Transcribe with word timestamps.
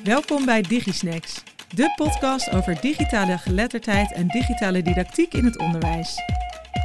Welkom 0.00 0.44
bij 0.44 0.62
DigiSnacks, 0.62 1.42
de 1.74 1.92
podcast 1.96 2.50
over 2.50 2.80
digitale 2.80 3.38
geletterdheid 3.38 4.12
en 4.12 4.28
digitale 4.28 4.82
didactiek 4.82 5.34
in 5.34 5.44
het 5.44 5.58
onderwijs. 5.58 6.16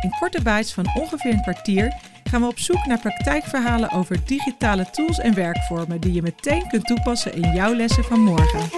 In 0.04 0.12
korte 0.20 0.42
bites 0.42 0.74
van 0.74 0.86
ongeveer 0.96 1.34
een 1.34 1.42
kwartier 1.42 1.94
gaan 2.24 2.42
we 2.42 2.48
op 2.48 2.60
zoek 2.60 2.86
naar 2.86 3.00
praktijkverhalen 3.00 3.92
over 3.92 4.26
digitale 4.26 4.90
tools 4.90 5.20
en 5.20 5.34
werkvormen 5.34 6.02
die 6.02 6.14
je 6.14 6.22
meteen 6.22 6.68
kunt 6.68 6.86
toepassen 6.86 7.34
in 7.34 7.54
jouw 7.54 7.74
lessen 7.74 8.04
van 8.04 8.20
morgen. 8.20 8.70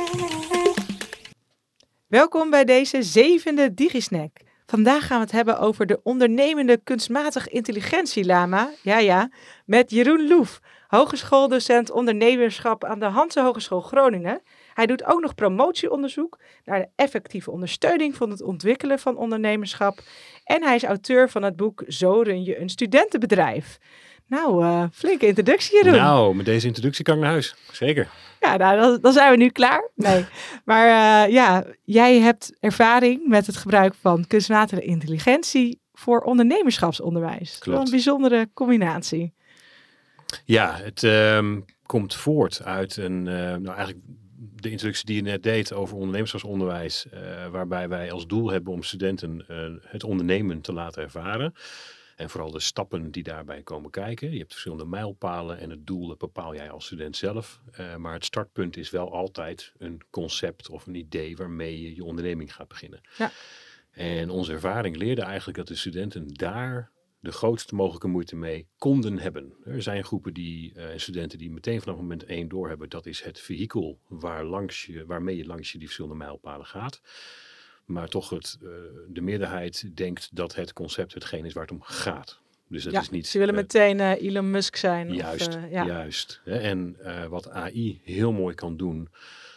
Welkom 2.08 2.50
bij 2.50 2.66
deze 2.66 3.04
zevende 3.04 3.74
DigiSnack. 3.74 4.38
Vandaag 4.66 5.08
gaan 5.08 5.18
we 5.18 5.24
het 5.24 5.32
hebben 5.32 5.60
over 5.60 5.86
de 5.86 6.00
ondernemende 6.04 6.80
kunstmatig 6.84 7.48
intelligentie 7.48 8.26
Lama, 8.26 8.70
ja 8.82 8.98
ja, 9.00 9.32
met 9.66 9.92
Jeroen 9.92 10.28
Loef, 10.28 10.60
hogeschooldocent 10.90 11.92
ondernemerschap 11.92 12.84
aan 12.84 13.00
de 13.00 13.06
Hanse 13.06 13.42
Hogeschool 13.42 13.82
Groningen. 13.82 14.42
Hij 14.74 14.86
doet 14.86 15.06
ook 15.06 15.22
nog 15.22 15.36
promotieonderzoek 15.36 16.40
naar 16.66 16.80
de 16.80 16.88
effectieve 16.96 17.52
ondersteuning 17.52 18.16
van 18.16 18.30
het 18.30 18.42
ontwikkelen 18.42 19.00
van 19.00 19.18
ondernemerschap. 19.18 20.00
En 20.44 20.64
hij 20.64 20.76
is 20.76 20.84
auteur 20.84 21.30
van 21.30 21.44
het 21.44 21.56
boek 21.56 21.84
Zo 21.88 22.22
run 22.22 22.44
je 22.44 22.60
een 22.60 22.70
studentenbedrijf. 22.70 23.78
Nou, 24.28 24.64
uh, 24.64 24.84
flinke 24.94 25.28
introductie 25.28 25.78
Jeroen. 25.78 26.00
Nou, 26.00 26.36
met 26.36 26.46
deze 26.46 26.68
introductie 26.68 27.04
kan 27.04 27.16
ik 27.16 27.22
naar 27.22 27.32
huis. 27.32 27.56
Zeker. 27.72 28.10
Ja, 28.40 28.58
nou, 28.58 28.80
dan, 28.80 28.98
dan 29.02 29.14
zijn 29.14 29.32
we 29.32 29.38
nu 29.38 29.50
klaar. 29.50 29.90
Nee, 29.96 30.26
maar 30.66 30.86
uh, 30.86 31.34
ja, 31.34 31.64
jij 31.84 32.20
hebt 32.20 32.54
ervaring 32.60 33.28
met 33.28 33.48
het 33.48 33.58
gebruik 33.58 33.94
van 34.02 34.28
kunstmatige 34.28 34.82
intelligentie 34.82 35.82
voor 35.94 36.22
ondernemerschapsonderwijs. 36.22 37.58
Klopt. 37.60 37.86
Een 37.86 37.92
bijzondere 37.92 38.50
combinatie. 38.54 39.34
Ja, 40.46 40.76
het 40.76 41.04
um, 41.04 41.66
komt 41.86 42.16
voort 42.16 42.64
uit 42.64 42.98
een, 42.98 43.26
uh, 43.26 43.34
nou 43.34 43.76
eigenlijk 43.76 44.06
de 44.56 44.70
introductie 44.70 45.06
die 45.06 45.16
je 45.16 45.22
net 45.22 45.44
deed 45.44 45.74
over 45.74 45.96
ondernemerschapsonderwijs, 45.96 47.06
uh, 47.14 47.48
waarbij 47.48 47.90
wij 47.90 48.12
als 48.12 48.28
doel 48.28 48.50
hebben 48.50 48.74
om 48.74 48.84
studenten 48.84 49.44
het 49.82 50.04
ondernemen 50.04 50.62
te 50.62 50.74
laten 50.74 51.04
ervaren. 51.04 51.54
En 52.20 52.30
vooral 52.30 52.52
de 52.52 52.60
stappen 52.60 53.12
die 53.12 53.24
daarbij 53.24 53.62
komen 53.62 53.92
kijken. 53.92 54.32
Je 54.32 54.38
hebt 54.38 54.52
verschillende 54.52 54.86
mijlpalen 54.86 55.60
en 55.60 55.70
het 55.70 55.88
doel 55.88 56.08
dat 56.08 56.18
bepaal 56.18 56.56
jij 56.56 56.70
als 56.72 56.86
student 56.86 57.18
zelf. 57.18 57.62
Uh, 57.80 57.96
maar 57.96 58.14
het 58.14 58.26
startpunt 58.26 58.78
is 58.78 58.90
wel 58.90 59.14
altijd 59.14 59.74
een 59.78 60.02
concept 60.10 60.70
of 60.70 60.86
een 60.86 60.96
idee 60.96 61.38
waarmee 61.38 61.82
je 61.82 61.96
je 61.96 62.04
onderneming 62.04 62.56
gaat 62.56 62.68
beginnen. 62.68 63.02
Ja. 63.18 63.32
En 63.92 64.30
onze 64.30 64.52
ervaring 64.52 64.98
leerde 64.98 65.22
eigenlijk 65.22 65.58
dat 65.58 65.68
de 65.68 65.76
studenten 65.76 66.28
daar 66.28 66.92
de 67.20 67.32
grootste 67.32 67.76
mogelijke 67.76 68.08
moeite 68.08 68.36
mee 68.36 68.68
konden 68.78 69.20
hebben. 69.20 69.54
Er 69.66 69.82
zijn 69.82 70.04
groepen 70.04 70.34
die, 70.34 70.74
uh, 70.76 70.86
studenten 70.96 71.38
die 71.38 71.52
meteen 71.52 71.82
vanaf 71.82 71.98
moment 71.98 72.24
één 72.24 72.48
doorhebben. 72.48 72.90
Dat 72.90 73.06
is 73.06 73.22
het 73.22 73.40
vehikel 73.40 74.00
waar 74.08 74.46
langs 74.46 74.86
je, 74.86 75.06
waarmee 75.06 75.38
je 75.38 75.46
langs 75.46 75.72
je 75.72 75.78
die 75.78 75.88
verschillende 75.88 76.24
mijlpalen 76.24 76.66
gaat. 76.66 77.02
Maar 77.86 78.08
toch 78.08 78.30
het, 78.30 78.58
uh, 78.62 78.70
de 79.08 79.22
meerderheid 79.22 79.98
denkt 79.98 80.36
dat 80.36 80.56
het 80.56 80.74
concept 80.74 81.14
hetgeen 81.14 81.46
is 81.46 81.54
waar 81.54 81.64
het 81.64 81.72
om 81.72 81.82
gaat. 81.82 82.40
Dus 82.68 82.84
dat 82.84 82.94
ja, 82.94 83.00
is 83.00 83.10
niet. 83.10 83.28
Ze 83.28 83.38
willen 83.38 83.54
uh, 83.54 83.60
meteen 83.60 84.00
Elon 84.00 84.52
Musk 84.52 84.76
zijn. 84.76 85.14
Juist, 85.14 85.48
of, 85.48 85.70
ja. 85.70 85.86
juist. 85.86 86.42
Hè? 86.44 86.58
En 86.58 86.98
wat 87.30 87.50
AI 87.50 88.02
heel 88.04 88.32
mooi 88.32 88.56
kan 88.56 88.78
doen, 88.78 89.10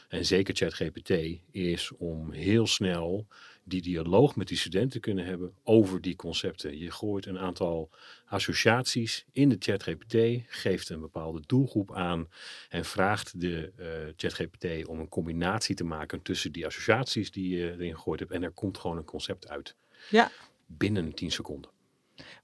en 0.09 0.27
zeker 0.27 0.55
ChatGPT, 0.55 1.11
is 1.51 1.93
om 1.99 2.33
heel 2.33 2.67
snel 2.67 3.27
die 3.65 3.83
dialoog 3.83 4.37
met 4.37 4.49
die 4.49 4.57
studenten 4.57 5.01
kunnen 5.01 5.25
hebben 5.25 5.55
over 5.63 6.01
die 6.01 6.17
concepten. 6.17 6.79
Je 6.79 6.91
gooit 6.91 7.27
een 7.27 7.39
aantal 7.39 7.91
associaties 8.27 9.25
in 9.33 9.49
de 9.49 9.57
ChatGPT, 9.59 10.17
geeft 10.47 10.89
een 10.89 11.01
bepaalde 11.01 11.43
doelgroep 11.47 11.95
aan 11.95 12.29
en 12.69 12.85
vraagt 12.85 13.41
de 13.41 13.73
uh, 13.79 13.87
ChatGPT 14.17 14.87
om 14.87 14.99
een 15.01 15.09
combinatie 15.09 15.75
te 15.75 15.85
maken 15.85 16.23
tussen 16.23 16.53
die 16.53 16.67
associaties 16.67 17.31
die 17.31 17.57
je 17.57 17.73
erin 17.73 17.95
gegooid 17.95 18.21
hebt 18.21 18.33
en 18.33 18.43
er 18.43 18.51
komt 18.51 18.79
gewoon 18.79 18.97
een 18.97 19.05
concept 19.05 19.49
uit. 19.49 19.77
Ja. 20.11 20.31
Binnen 20.67 21.15
10 21.15 21.31
seconden. 21.31 21.71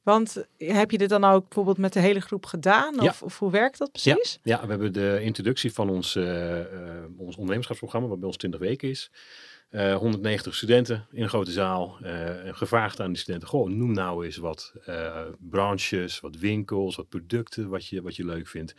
Want 0.02 0.44
heb 0.56 0.90
je 0.90 0.98
dit 0.98 1.08
dan 1.08 1.24
ook 1.24 1.44
bijvoorbeeld 1.44 1.78
met 1.78 1.92
de 1.92 2.00
hele 2.00 2.20
groep 2.20 2.46
gedaan? 2.46 2.94
Of, 2.94 3.02
Ja. 3.04 3.14
of 3.26 3.38
hoe 3.38 3.50
werkt 3.50 3.78
dat 3.78 3.92
precies? 3.92 4.38
Ja, 4.42 4.56
ja, 4.56 4.62
we 4.62 4.70
hebben 4.70 4.92
de 4.92 5.18
introductie 5.22 5.72
van 5.72 5.88
ons, 5.90 6.16
uh, 6.16 6.58
uh, 6.58 7.04
ons 7.16 7.36
ondernemerschapsprogramma, 7.36 8.08
wat 8.08 8.18
bij 8.18 8.26
ons 8.26 8.36
20 8.36 8.60
weken 8.60 8.88
is. 8.88 9.10
Uh, 9.70 9.96
190 9.96 10.54
studenten 10.54 11.06
in 11.10 11.22
een 11.22 11.28
grote 11.28 11.50
zaal. 11.50 11.98
Uh, 12.02 12.30
gevraagd 12.44 13.00
aan 13.00 13.12
die 13.12 13.20
studenten: 13.20 13.48
Goh, 13.48 13.68
noem 13.68 13.92
nou 13.92 14.24
eens 14.24 14.36
wat 14.36 14.72
uh, 14.88 15.22
branches, 15.38 16.20
wat 16.20 16.36
winkels, 16.36 16.96
wat 16.96 17.08
producten, 17.08 17.68
wat 17.68 17.86
je, 17.86 18.02
wat 18.02 18.16
je 18.16 18.24
leuk 18.24 18.48
vindt. 18.48 18.74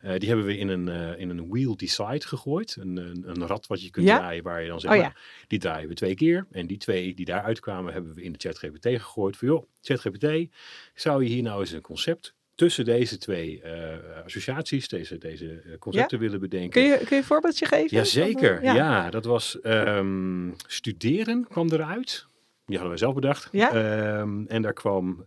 Die 0.00 0.28
hebben 0.28 0.46
we 0.46 0.56
in 0.56 0.68
een, 0.68 1.18
in 1.18 1.30
een 1.30 1.48
wheel 1.48 1.76
decide 1.76 2.26
gegooid. 2.26 2.76
Een, 2.80 2.96
een, 2.96 3.22
een, 3.26 3.46
rad 3.46 3.66
wat 3.66 3.82
je 3.82 3.90
kunt 3.90 4.06
Ja? 4.06 4.16
draaien, 4.16 4.42
waar 4.42 4.62
je 4.62 4.68
dan 4.68 4.80
zeg 4.80 4.90
Oh, 4.90 4.96
ja. 4.96 5.14
die 5.46 5.58
draaien 5.58 5.88
we 5.88 5.94
twee 5.94 6.14
keer. 6.14 6.46
En 6.50 6.66
die 6.66 6.78
twee 6.78 7.14
die 7.14 7.24
daaruit 7.24 7.60
kwamen, 7.60 7.92
hebben 7.92 8.14
we 8.14 8.22
in 8.22 8.32
de 8.32 8.38
ChatGPT 8.38 8.86
gegooid. 8.86 9.36
Van 9.36 9.48
joh, 9.48 9.64
ChatGPT, 9.80 10.54
zou 10.94 11.22
je 11.22 11.28
hier 11.28 11.42
nou 11.42 11.60
eens 11.60 11.72
een 11.72 11.80
concept 11.80 12.34
tussen 12.60 12.84
deze 12.84 13.18
twee 13.18 13.62
uh, 13.64 14.24
associaties, 14.24 14.88
deze, 14.88 15.18
deze 15.18 15.62
uh, 15.66 15.78
concepten 15.78 16.18
ja? 16.18 16.24
willen 16.24 16.40
bedenken. 16.40 16.70
Kun 16.70 16.82
je, 16.82 16.96
kun 16.96 17.06
je 17.08 17.16
een 17.16 17.24
voorbeeldje 17.24 17.66
geven? 17.66 17.96
Jazeker, 17.96 18.62
Ja. 18.62 18.74
ja. 18.74 19.04
ja. 19.04 19.10
Dat 19.10 19.24
was 19.24 19.58
um, 19.62 20.54
studeren 20.66 21.46
kwam 21.48 21.68
eruit. 21.72 22.26
Die 22.66 22.78
hadden 22.78 22.88
wij 22.88 22.96
zelf 22.96 23.14
bedacht. 23.14 23.48
Ja? 23.52 24.18
Um, 24.20 24.46
en 24.48 24.62
daar 24.62 24.72
kwam 24.72 25.26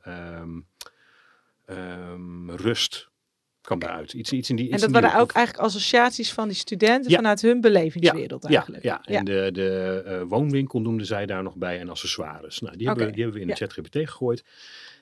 um, 1.69 2.51
rust 2.51 3.09
kwam 3.61 3.81
eruit. 3.81 4.13
Iets, 4.13 4.31
iets 4.31 4.49
in 4.49 4.55
die, 4.55 4.71
en 4.71 4.79
dat 4.79 4.91
waren 4.91 5.19
ook 5.19 5.31
eigenlijk 5.31 5.65
associaties 5.65 6.33
van 6.33 6.47
die 6.47 6.57
studenten 6.57 7.11
ja. 7.11 7.15
vanuit 7.15 7.41
hun 7.41 7.61
belevingswereld 7.61 8.43
ja, 8.43 8.49
eigenlijk. 8.49 8.83
Ja, 8.83 9.01
ja. 9.05 9.17
en 9.17 9.25
de, 9.25 9.49
de 9.51 10.03
uh, 10.07 10.21
woonwinkel 10.27 10.81
noemden 10.81 11.05
zij 11.05 11.25
daar 11.25 11.43
nog 11.43 11.55
bij 11.55 11.79
en 11.79 11.89
accessoires. 11.89 12.59
Nou, 12.59 12.77
die, 12.77 12.87
hebben, 12.87 13.11
die 13.11 13.21
hebben 13.21 13.41
we 13.41 13.47
in 13.47 13.47
de 13.47 13.55
ChatGPT 13.55 13.95
gegooid. 13.95 14.43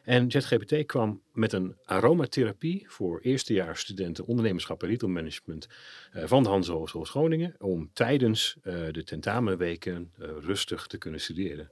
En 0.04 0.32
ChatGPT 0.32 0.86
kwam 0.86 1.22
met 1.34 1.54
een 1.54 1.76
aromatherapie 1.86 2.86
voor 2.88 3.20
eerstejaars 3.20 3.80
studenten 3.80 4.26
ondernemerschap 4.26 4.84
en 4.84 4.90
retail 4.90 5.12
management 5.12 5.68
uh, 6.16 6.24
van 6.26 6.44
de 6.44 6.50
Hanse 6.50 6.72
Hogeschool 6.72 7.04
Groningen. 7.04 7.56
Om 7.60 7.90
tijdens 7.94 8.56
uh, 8.64 8.74
de 8.92 9.04
tentamenweken 9.04 10.12
uh, 10.20 10.28
rustig 10.42 10.88
te 10.88 10.98
kunnen 10.98 11.20
studeren. 11.20 11.72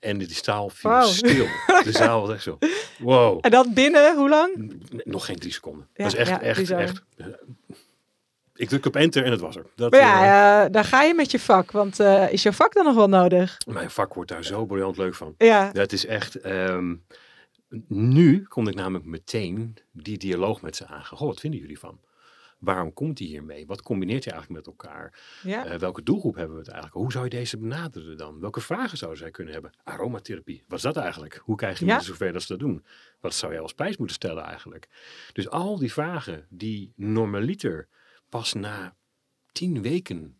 En 0.00 0.18
de 0.18 0.26
zaal 0.28 0.68
viel 0.68 0.90
wow. 0.90 1.04
stil. 1.04 1.46
De 1.84 1.92
zaal 1.92 2.20
was 2.20 2.30
echt 2.30 2.42
zo. 2.42 2.58
Wow. 2.98 3.38
En 3.40 3.50
dat 3.50 3.74
binnen 3.74 4.16
hoe 4.16 4.28
lang? 4.28 4.80
Nog 5.04 5.24
geen 5.24 5.38
drie 5.38 5.52
seconden. 5.52 5.88
Ja, 5.94 6.04
dat 6.04 6.12
was 6.12 6.14
echt, 6.14 6.30
ja, 6.30 6.40
echt, 6.40 6.58
bizar. 6.58 6.80
echt. 6.80 7.02
Ik 8.54 8.68
druk 8.68 8.86
op 8.86 8.96
enter 8.96 9.24
en 9.24 9.30
het 9.30 9.40
was 9.40 9.56
er. 9.56 9.66
Dat, 9.74 9.90
maar 9.90 10.00
ja, 10.00 10.64
uh, 10.64 10.72
daar 10.72 10.84
ga 10.84 11.02
je 11.02 11.14
met 11.14 11.30
je 11.30 11.38
vak. 11.38 11.70
Want 11.70 12.00
uh, 12.00 12.32
is 12.32 12.42
jouw 12.42 12.52
vak 12.52 12.72
dan 12.72 12.84
nog 12.84 12.94
wel 12.94 13.08
nodig? 13.08 13.58
Mijn 13.66 13.90
vak 13.90 14.14
wordt 14.14 14.30
daar 14.30 14.44
zo 14.44 14.64
briljant 14.64 14.96
leuk 14.96 15.14
van. 15.14 15.34
Ja. 15.38 15.72
Dat 15.72 15.92
is 15.92 16.06
echt... 16.06 16.46
Um, 16.46 17.04
nu 17.86 18.42
kon 18.42 18.68
ik 18.68 18.74
namelijk 18.74 19.04
meteen 19.04 19.76
die 19.92 20.18
dialoog 20.18 20.62
met 20.62 20.76
ze 20.76 20.86
aangaan. 20.86 21.18
Goh, 21.18 21.28
wat 21.28 21.40
vinden 21.40 21.60
jullie 21.60 21.78
van? 21.78 22.00
Waarom 22.58 22.92
komt 22.92 23.18
hij 23.18 23.28
hiermee? 23.28 23.66
Wat 23.66 23.82
combineert 23.82 24.24
je 24.24 24.30
eigenlijk 24.30 24.66
met 24.66 24.74
elkaar? 24.74 25.20
Ja. 25.42 25.72
Uh, 25.72 25.78
welke 25.78 26.02
doelgroep 26.02 26.34
hebben 26.34 26.54
we 26.54 26.60
het 26.62 26.70
eigenlijk? 26.70 27.02
Hoe 27.02 27.12
zou 27.12 27.24
je 27.24 27.30
deze 27.30 27.58
benaderen 27.58 28.16
dan? 28.16 28.40
Welke 28.40 28.60
vragen 28.60 28.98
zouden 28.98 29.20
zij 29.20 29.30
kunnen 29.30 29.52
hebben? 29.52 29.72
Aromatherapie, 29.84 30.64
wat 30.68 30.78
is 30.78 30.84
dat 30.84 30.96
eigenlijk? 30.96 31.40
Hoe 31.44 31.56
krijg 31.56 31.78
je 31.78 31.84
ja. 31.84 31.92
mensen 31.92 32.10
zover 32.12 32.32
dat 32.32 32.42
ze 32.42 32.48
dat 32.48 32.58
doen? 32.58 32.84
Wat 33.20 33.34
zou 33.34 33.52
jij 33.52 33.60
als 33.60 33.74
prijs 33.74 33.96
moeten 33.96 34.16
stellen 34.16 34.44
eigenlijk? 34.44 34.88
Dus 35.32 35.48
al 35.48 35.78
die 35.78 35.92
vragen 35.92 36.46
die 36.48 36.92
normaliter 36.96 37.88
pas 38.28 38.52
na 38.52 38.96
tien 39.52 39.82
weken 39.82 40.36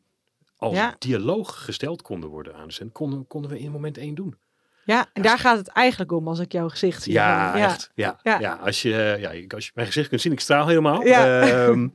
als 0.56 0.74
ja. 0.74 0.96
dialoog 0.98 1.64
gesteld 1.64 2.02
konden 2.02 2.30
worden 2.30 2.54
aan 2.54 2.68
de 2.68 2.90
konden, 2.92 3.26
konden 3.26 3.50
we 3.50 3.58
in 3.58 3.70
moment 3.70 3.98
één 3.98 4.14
doen. 4.14 4.36
Ja, 4.84 5.10
en 5.12 5.22
daar 5.22 5.38
gaat 5.38 5.58
het 5.58 5.68
eigenlijk 5.68 6.12
om 6.12 6.28
als 6.28 6.38
ik 6.38 6.52
jouw 6.52 6.68
gezicht 6.68 7.02
zie. 7.02 7.12
Ja, 7.12 7.56
ja. 7.56 7.68
echt. 7.68 7.90
Ja, 7.94 8.20
ja. 8.22 8.40
ja. 8.40 8.54
als, 8.54 8.82
je, 8.82 9.16
ja, 9.20 9.44
als 9.54 9.64
je 9.66 9.72
mijn 9.74 9.86
gezicht 9.86 10.08
kunt 10.08 10.20
zien, 10.20 10.32
ik 10.32 10.40
straal 10.40 10.66
helemaal. 10.66 11.06
Ja. 11.06 11.28
Um, 11.68 11.94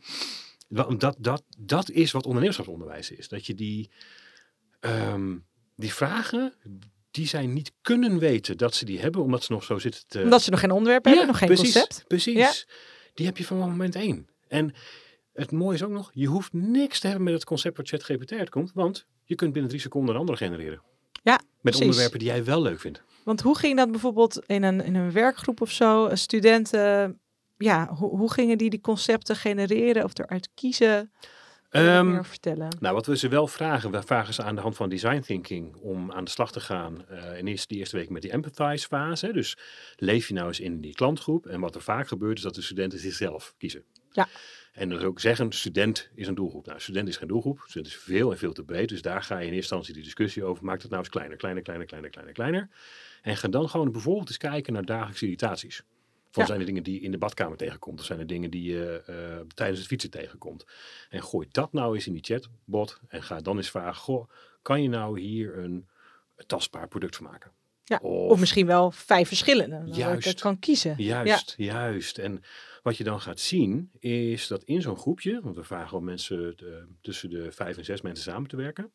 dat, 0.67 1.15
dat, 1.19 1.43
dat 1.57 1.89
is 1.89 2.11
wat 2.11 2.25
ondernemerschapsonderwijs 2.25 3.11
is. 3.11 3.27
Dat 3.27 3.45
je 3.45 3.53
die, 3.53 3.89
um, 4.79 5.45
die 5.75 5.93
vragen, 5.93 6.53
die 7.11 7.27
zij 7.27 7.45
niet 7.45 7.71
kunnen 7.81 8.19
weten 8.19 8.57
dat 8.57 8.75
ze 8.75 8.85
die 8.85 8.99
hebben, 8.99 9.21
omdat 9.21 9.43
ze 9.43 9.51
nog 9.51 9.63
zo 9.63 9.79
zitten 9.79 10.03
te... 10.07 10.21
Omdat 10.21 10.41
ze 10.41 10.49
nog 10.49 10.59
geen 10.59 10.71
onderwerp 10.71 11.05
hebben, 11.05 11.27
nog 11.27 11.37
geen 11.37 11.47
precies, 11.47 11.73
concept. 11.73 12.03
Precies, 12.07 12.67
die 13.13 13.25
heb 13.25 13.37
je 13.37 13.45
van 13.45 13.57
moment 13.57 13.95
één. 13.95 14.27
En 14.47 14.73
het 15.33 15.51
mooie 15.51 15.75
is 15.75 15.83
ook 15.83 15.91
nog, 15.91 16.11
je 16.13 16.27
hoeft 16.27 16.53
niks 16.53 16.99
te 16.99 17.07
hebben 17.07 17.25
met 17.25 17.33
het 17.33 17.45
concept 17.45 17.77
waar 17.77 17.85
ChatGPT 17.85 18.31
uitkomt, 18.31 18.71
want 18.73 19.05
je 19.23 19.35
kunt 19.35 19.51
binnen 19.51 19.69
drie 19.69 19.81
seconden 19.81 20.13
een 20.13 20.19
andere 20.19 20.37
genereren. 20.37 20.81
Ja, 21.23 21.41
precies. 21.71 21.85
onderwerpen 21.85 22.19
die 22.19 22.27
jij 22.27 22.43
wel 22.43 22.61
leuk 22.61 22.79
vindt. 22.79 23.01
Want 23.23 23.41
hoe 23.41 23.57
ging 23.57 23.77
dat 23.77 23.91
bijvoorbeeld 23.91 24.43
in 24.45 24.63
een, 24.63 24.83
in 24.83 24.95
een 24.95 25.11
werkgroep 25.11 25.61
of 25.61 25.71
zo? 25.71 26.09
Studenten, 26.13 27.19
ja, 27.57 27.87
hoe, 27.87 28.17
hoe 28.17 28.31
gingen 28.31 28.57
die 28.57 28.69
die 28.69 28.81
concepten 28.81 29.35
genereren 29.35 30.03
of 30.03 30.17
eruit 30.17 30.49
kiezen? 30.53 31.11
Um, 31.75 32.11
meer 32.11 32.25
vertellen? 32.25 32.77
Nou, 32.79 32.95
wat 32.95 33.05
we 33.05 33.17
ze 33.17 33.27
wel 33.27 33.47
vragen, 33.47 33.91
we 33.91 34.01
vragen 34.01 34.33
ze 34.33 34.43
aan 34.43 34.55
de 34.55 34.61
hand 34.61 34.75
van 34.75 34.89
design 34.89 35.19
thinking 35.19 35.75
om 35.75 36.11
aan 36.11 36.23
de 36.23 36.31
slag 36.31 36.51
te 36.51 36.59
gaan. 36.59 37.05
Uh, 37.11 37.37
in 37.37 37.47
eerst, 37.47 37.69
die 37.69 37.77
eerste 37.77 37.97
week 37.97 38.09
met 38.09 38.21
die 38.21 38.31
empathize 38.31 38.87
fase. 38.87 39.33
Dus 39.33 39.57
leef 39.95 40.27
je 40.27 40.33
nou 40.33 40.47
eens 40.47 40.59
in 40.59 40.81
die 40.81 40.93
klantgroep. 40.93 41.45
En 41.45 41.59
wat 41.59 41.75
er 41.75 41.81
vaak 41.81 42.07
gebeurt 42.07 42.37
is 42.37 42.43
dat 42.43 42.55
de 42.55 42.61
studenten 42.61 42.99
zichzelf 42.99 43.53
kiezen. 43.57 43.83
Ja. 44.11 44.27
En 44.75 44.89
dat 44.89 44.99
is 44.99 45.05
ook 45.05 45.19
zeggen, 45.19 45.51
student 45.51 46.09
is 46.15 46.27
een 46.27 46.35
doelgroep. 46.35 46.65
Nou, 46.65 46.79
student 46.79 47.07
is 47.07 47.17
geen 47.17 47.27
doelgroep. 47.27 47.59
Student 47.65 47.87
is 47.87 47.95
veel 47.95 48.31
en 48.31 48.37
veel 48.37 48.53
te 48.53 48.63
breed. 48.63 48.89
Dus 48.89 49.01
daar 49.01 49.23
ga 49.23 49.33
je 49.33 49.39
in 49.47 49.53
eerste 49.53 49.57
instantie 49.57 49.93
die 49.93 50.03
discussie 50.03 50.43
over. 50.43 50.65
Maak 50.65 50.81
het 50.81 50.89
nou 50.89 50.99
eens 51.01 51.09
kleiner, 51.11 51.37
kleiner, 51.37 51.63
kleiner, 51.63 51.85
kleiner, 51.87 52.09
kleiner, 52.09 52.33
kleiner. 52.33 52.69
En 53.21 53.37
ga 53.37 53.47
dan 53.47 53.69
gewoon 53.69 53.91
bijvoorbeeld 53.91 54.27
eens 54.27 54.37
kijken 54.37 54.73
naar 54.73 54.85
dagelijkse 54.85 55.23
irritaties. 55.23 55.83
Van 56.31 56.43
Ja. 56.43 56.45
zijn 56.49 56.59
er 56.59 56.65
dingen 56.65 56.83
die 56.83 56.93
je 56.93 56.99
in 57.05 57.11
de 57.11 57.17
badkamer 57.17 57.57
tegenkomt? 57.57 57.99
Of 57.99 58.05
zijn 58.05 58.19
er 58.19 58.27
dingen 58.27 58.49
die 58.51 58.63
je 58.73 59.03
eh, 59.05 59.39
tijdens 59.53 59.79
het 59.79 59.87
fietsen 59.87 60.09
tegenkomt? 60.09 60.65
En 61.09 61.23
gooi 61.23 61.47
dat 61.51 61.73
nou 61.73 61.95
eens 61.95 62.07
in 62.07 62.13
die 62.13 62.23
chatbot. 62.23 62.99
En 63.07 63.23
ga 63.23 63.39
dan 63.39 63.57
eens 63.57 63.69
vragen, 63.69 64.01
goh, 64.01 64.29
kan 64.61 64.81
je 64.83 64.89
nou 64.89 65.19
hier 65.19 65.57
een 65.57 65.87
tastbaar 66.45 66.87
product 66.87 67.15
van 67.15 67.25
maken? 67.25 67.51
Ja, 67.83 67.99
Of- 68.01 68.31
Of 68.31 68.39
misschien 68.39 68.65
wel 68.65 68.91
vijf 68.91 69.27
verschillende. 69.27 69.83
Dat 69.85 69.95
Juist. 69.95 70.27
ik 70.27 70.35
kan 70.39 70.59
kiezen. 70.59 70.95
Juist, 70.97 71.53
juist. 71.57 72.17
En 72.17 72.43
wat 72.85 72.97
je 72.97 73.03
dan 73.03 73.21
gaat 73.21 73.39
zien, 73.39 73.89
is 73.99 74.47
dat 74.47 74.63
in 74.63 74.81
zo'n 74.81 74.97
groepje, 74.97 75.39
want 75.43 75.55
we 75.55 75.63
vragen 75.63 75.97
om 75.97 76.03
mensen 76.03 76.55
eh, 76.57 76.65
tussen 77.01 77.29
de 77.29 77.51
vijf 77.51 77.77
en 77.77 77.85
zes 77.85 78.01
mensen 78.01 78.23
samen 78.31 78.49
te 78.49 78.55
werken, 78.55 78.91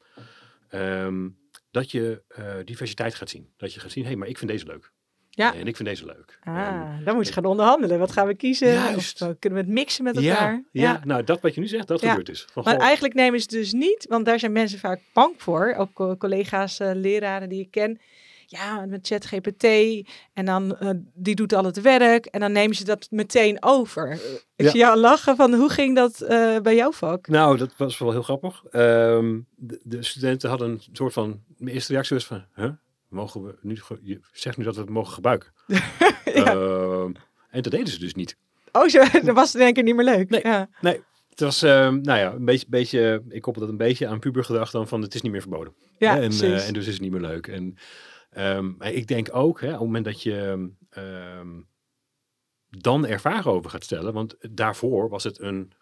ehm, 0.69 1.29
dat 1.71 1.91
je 1.91 2.23
eh, 2.29 2.55
diversiteit 2.65 3.15
gaat 3.15 3.29
zien. 3.31 3.49
Dat 3.57 3.75
je 3.75 3.81
gaat 3.81 3.91
zien, 3.91 4.03
hé, 4.03 4.09
hey, 4.11 4.19
maar 4.19 4.29
ik 4.29 4.39
vind 4.39 4.51
deze 4.51 4.67
leuk. 4.67 4.91
Ja. 5.31 5.55
En 5.55 5.67
ik 5.67 5.77
vind 5.77 5.89
deze 5.89 6.07
leuk. 6.07 6.39
En- 6.43 6.53
Ah, 6.55 7.05
dan 7.05 7.15
moet 7.15 7.27
je 7.27 7.33
gaan 7.33 7.45
onderhandelen. 7.45 7.99
Wat 7.99 8.13
gaan 8.13 8.27
we 8.27 8.35
kiezen? 8.35 8.73
Juist. 8.73 9.23
Of 9.23 9.29
eh, 9.29 9.35
kunnen 9.39 9.59
we 9.59 9.65
het 9.65 9.75
mixen 9.75 10.05
met 10.05 10.21
ja, 10.21 10.31
elkaar? 10.31 10.65
ja, 10.73 11.01
nou 11.05 11.25
dat 11.25 11.41
wat 11.41 11.55
je 11.55 11.61
nu 11.61 11.67
zegt, 11.67 11.89
dat 11.89 12.01
Ja. 12.01 12.09
gebeurt 12.09 12.27
dus. 12.27 12.47
Van, 12.53 12.63
Maar 12.65 12.77
eigenlijk 12.77 13.15
nemen 13.15 13.41
ze 13.41 13.47
dus 13.47 13.73
niet, 13.73 14.07
want 14.09 14.25
daar 14.25 14.39
zijn 14.39 14.53
mensen 14.53 14.79
vaak 14.79 15.01
bang 15.13 15.35
voor. 15.37 15.75
Ook 15.79 15.93
co- 15.93 16.17
collega's, 16.17 16.79
eh, 16.81 16.91
leraren 16.95 17.49
die 17.49 17.61
ik 17.61 17.71
ken. 17.71 18.01
Ja, 18.53 18.87
met 18.87 19.07
ChatGPT. 19.07 19.65
En 20.33 20.45
dan, 20.45 20.77
eh, 20.79 20.91
die 21.15 21.35
doet 21.35 21.53
al 21.53 21.65
het 21.65 21.81
werk. 21.81 22.27
En 22.27 22.41
dan 22.41 22.53
nemen 22.53 22.77
ze 22.77 22.85
dat 22.85 23.07
meteen 23.11 23.57
over. 23.63 24.11
Eh, 24.11 24.19
Ik 24.57 24.65
Ja. 24.67 24.71
zie 24.71 24.81
jou 24.81 24.97
lachen 24.99 25.37
van, 25.37 25.55
hoe 25.55 25.69
ging 25.71 25.97
dat 25.97 26.21
eh, 26.21 26.59
bij 26.59 26.75
jouw 26.77 26.93
vak? 26.93 27.29
Nou, 27.29 27.57
dat 27.57 27.77
was 27.77 27.99
wel 27.99 28.11
heel 28.11 28.23
grappig. 28.23 28.65
Ehm, 28.71 29.39
de, 29.57 29.81
de 29.85 30.03
studenten 30.03 30.49
hadden 30.49 30.71
een 30.71 30.81
soort 30.93 31.13
van, 31.13 31.41
mijn 31.57 31.75
eerste 31.75 31.93
reactie 31.93 32.17
was 32.17 32.27
van, 32.27 32.45
huh? 32.55 32.71
Mogen 33.09 33.43
we 33.45 33.55
nu, 33.63 33.79
je 34.03 34.21
zegt 34.33 34.57
nu 34.57 34.65
dat 34.65 34.75
we 34.75 34.81
het 34.81 34.91
mogen 34.91 35.13
gebruiken. 35.13 35.53
Ehm, 36.25 37.13
en 37.51 37.63
dat 37.63 37.73
deden 37.73 37.89
ze 37.89 37.99
dus 37.99 38.15
niet. 38.15 38.37
Oh, 38.73 38.87
zo, 38.89 39.03
dan 39.25 39.35
was 39.35 39.53
denk 39.53 39.77
ik 39.77 39.85
niet 39.85 39.95
meer 39.97 40.05
leuk. 40.05 40.31
Nee. 40.31 40.41
Ja. 40.43 40.69
Nee, 40.81 41.01
het 41.29 41.41
was, 41.41 41.63
ehm, 41.63 42.01
nou 42.01 42.19
ja, 42.19 42.33
een 42.33 42.45
beetje, 42.45 42.67
beetje, 42.69 43.23
ik 43.29 43.43
koppel 43.43 43.63
dat 43.63 43.71
een 43.71 43.77
beetje 43.77 44.07
aan 44.07 44.19
pubergedrag 44.19 44.71
dan 44.71 44.89
van 44.89 45.03
het 45.03 45.15
is 45.15 45.23
niet 45.23 45.33
meer 45.33 45.41
verboden. 45.41 45.75
Ja, 45.99 46.15
en, 46.17 46.23
en 46.23 46.73
dus 46.73 46.87
is 46.87 46.93
het 46.93 47.01
niet 47.01 47.11
meer 47.13 47.21
leuk. 47.21 47.47
En 47.47 47.77
ehm, 48.31 48.73
maar 48.79 48.93
ik 48.93 49.07
denk 49.07 49.29
ook, 49.33 49.61
hè, 49.61 49.67
op 49.67 49.73
het 49.73 49.81
moment 49.83 50.05
dat 50.05 50.23
je 50.23 50.69
ehm, 50.91 51.61
dan 52.71 53.07
er 53.07 53.21
vragen 53.21 53.51
over 53.51 53.71
gaat 53.71 53.85
stellen, 53.85 54.13
want 54.13 54.37
daarvoor 54.51 55.09
was 55.09 55.25
het 55.25 55.41
een 55.41 55.73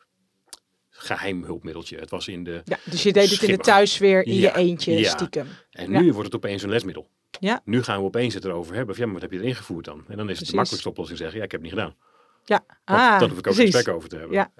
geheim 0.90 1.44
hulpmiddeltje. 1.44 1.98
Het 1.98 2.10
was 2.10 2.28
in 2.28 2.44
de, 2.44 2.60
Ja, 2.64 2.78
dus 2.84 3.02
je 3.02 3.12
deed 3.12 3.30
het 3.30 3.42
in 3.42 3.56
de 3.56 3.62
thuissfeer 3.62 4.26
in 4.26 4.34
Ja, 4.34 4.40
je 4.40 4.56
eentje, 4.56 4.92
ja. 4.92 5.10
stiekem. 5.10 5.46
en 5.70 5.90
nu 5.90 6.12
wordt 6.12 6.32
het 6.32 6.36
opeens 6.36 6.62
een 6.62 6.68
lesmiddel. 6.70 7.08
Ja. 7.40 7.60
Nu 7.64 7.82
gaan 7.82 7.98
we 7.98 8.04
opeens 8.04 8.34
het 8.34 8.44
erover 8.44 8.74
hebben. 8.74 8.94
Van, 8.94 9.04
ja, 9.04 9.10
maar 9.12 9.20
wat 9.20 9.30
heb 9.30 9.38
je 9.38 9.44
erin 9.46 9.56
gevoerd 9.56 9.84
dan? 9.84 9.98
En 9.98 10.04
dan 10.04 10.10
is 10.10 10.16
het 10.18 10.26
Precies. 10.26 10.48
de 10.48 10.54
makkelijkste 10.54 10.88
oplossing 10.88 11.18
zeggen, 11.18 11.38
ja, 11.38 11.44
ik 11.44 11.50
heb 11.50 11.60
het 11.62 11.70
niet 11.70 11.78
gedaan. 11.80 11.96
Ja, 12.44 12.64
ah, 12.84 13.18
dan 13.20 13.28
hoef 13.28 13.38
ik 13.38 13.46
ook 13.46 13.56
een 13.56 13.60
gesprek 13.70 13.94
over 13.94 14.08
te 14.08 14.16
hebben. 14.16 14.36
Ja. 14.36 14.50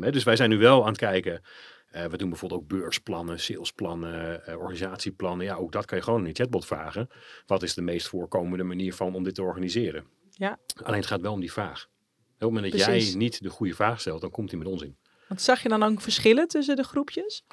Hè, 0.00 0.12
dus 0.12 0.24
wij 0.24 0.36
zijn 0.36 0.50
nu 0.50 0.58
wel 0.58 0.82
aan 0.82 0.88
het 0.88 0.98
kijken. 0.98 1.42
Eh, 1.90 2.04
we 2.04 2.16
doen 2.16 2.28
bijvoorbeeld 2.28 2.60
ook 2.60 2.68
beursplannen, 2.68 3.40
salesplannen, 3.40 4.46
eh, 4.46 4.58
organisatieplannen. 4.58 5.46
Ja, 5.46 5.54
ook 5.54 5.72
dat 5.72 5.84
kan 5.84 5.98
je 5.98 6.04
gewoon 6.04 6.18
in 6.18 6.24
die 6.24 6.34
chatbot 6.34 6.66
vragen. 6.66 7.08
Wat 7.46 7.62
is 7.62 7.74
de 7.74 7.82
meest 7.82 8.08
voorkomende 8.08 8.64
manier 8.64 8.94
van 8.94 9.14
om 9.14 9.24
dit 9.24 9.34
te 9.34 9.42
organiseren? 9.42 10.04
Ja. 10.30 10.58
Alleen 10.82 10.98
het 10.98 11.08
gaat 11.08 11.20
wel 11.20 11.32
om 11.32 11.40
die 11.40 11.52
vraag. 11.52 11.84
Op 11.84 12.46
het 12.46 12.48
moment 12.48 12.72
dat 12.72 12.82
Precies. 12.82 13.08
jij 13.08 13.18
niet 13.18 13.42
de 13.42 13.48
goede 13.48 13.74
vraag 13.74 14.00
stelt, 14.00 14.20
dan 14.20 14.30
komt 14.30 14.50
hij 14.50 14.58
met 14.58 14.68
onzin. 14.68 14.96
Want 15.28 15.40
zag 15.40 15.62
je 15.62 15.68
dan 15.68 15.82
ook 15.82 16.00
verschillen 16.00 16.48
tussen 16.48 16.76
de 16.76 16.82
groepjes? 16.82 17.44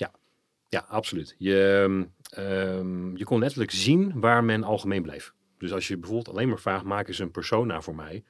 Ja, 0.70 0.86
absoluut. 0.88 1.36
Je, 1.38 1.84
ehm, 1.84 2.04
ehm, 2.44 3.18
je 3.18 3.24
kon 3.24 3.40
letterlijk 3.40 3.72
zien 3.72 4.20
waar 4.20 4.44
men 4.44 4.64
algemeen 4.64 5.02
bleef. 5.02 5.34
Dus 5.58 5.74
als 5.74 5.88
je 5.88 5.98
bijvoorbeeld 5.98 6.36
alleen 6.36 6.50
maar 6.50 6.60
vraagt, 6.60 6.84
maak 6.84 7.08
eens 7.08 7.20
een 7.20 7.32
persona 7.32 7.82
voor 7.82 7.96
mij. 7.96 8.24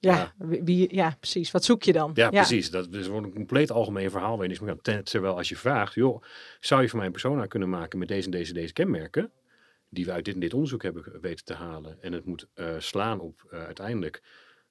Ja, 0.00 0.32
Ja. 0.38 0.46
Wie, 0.64 0.94
ja, 0.94 1.16
precies. 1.18 1.50
Wat 1.50 1.64
zoek 1.64 1.82
je 1.82 1.92
dan? 1.92 2.10
Ja, 2.14 2.30
precies. 2.30 2.70
Dat 2.70 2.92
is 2.92 3.06
gewoon 3.06 3.24
een 3.24 3.32
compleet 3.32 3.70
algemeen 3.70 4.10
verhaal 4.10 4.36
je. 4.36 4.82
Ten- 4.82 5.04
Terwijl 5.04 5.36
als 5.36 5.48
je 5.48 5.56
vraagt, 5.56 5.94
joh, 5.94 6.22
zou 6.60 6.82
je 6.82 6.88
voor 6.88 6.96
mij 6.96 7.06
een 7.06 7.12
persona 7.12 7.46
kunnen 7.46 7.68
maken 7.68 7.98
met 7.98 8.08
deze 8.08 8.24
en 8.24 8.30
deze, 8.30 8.52
deze 8.52 8.72
kenmerken, 8.72 9.30
die 9.88 10.04
we 10.04 10.12
uit 10.12 10.24
dit 10.24 10.34
en 10.34 10.40
dit 10.40 10.54
onderzoek 10.54 10.82
hebben 10.82 11.20
weten 11.20 11.44
te 11.44 11.54
halen, 11.54 12.02
en 12.02 12.12
het 12.12 12.24
moet 12.24 12.46
eh, 12.54 12.74
slaan 12.78 13.20
op 13.20 13.46
eh, 13.50 13.64
uiteindelijk 13.64 14.22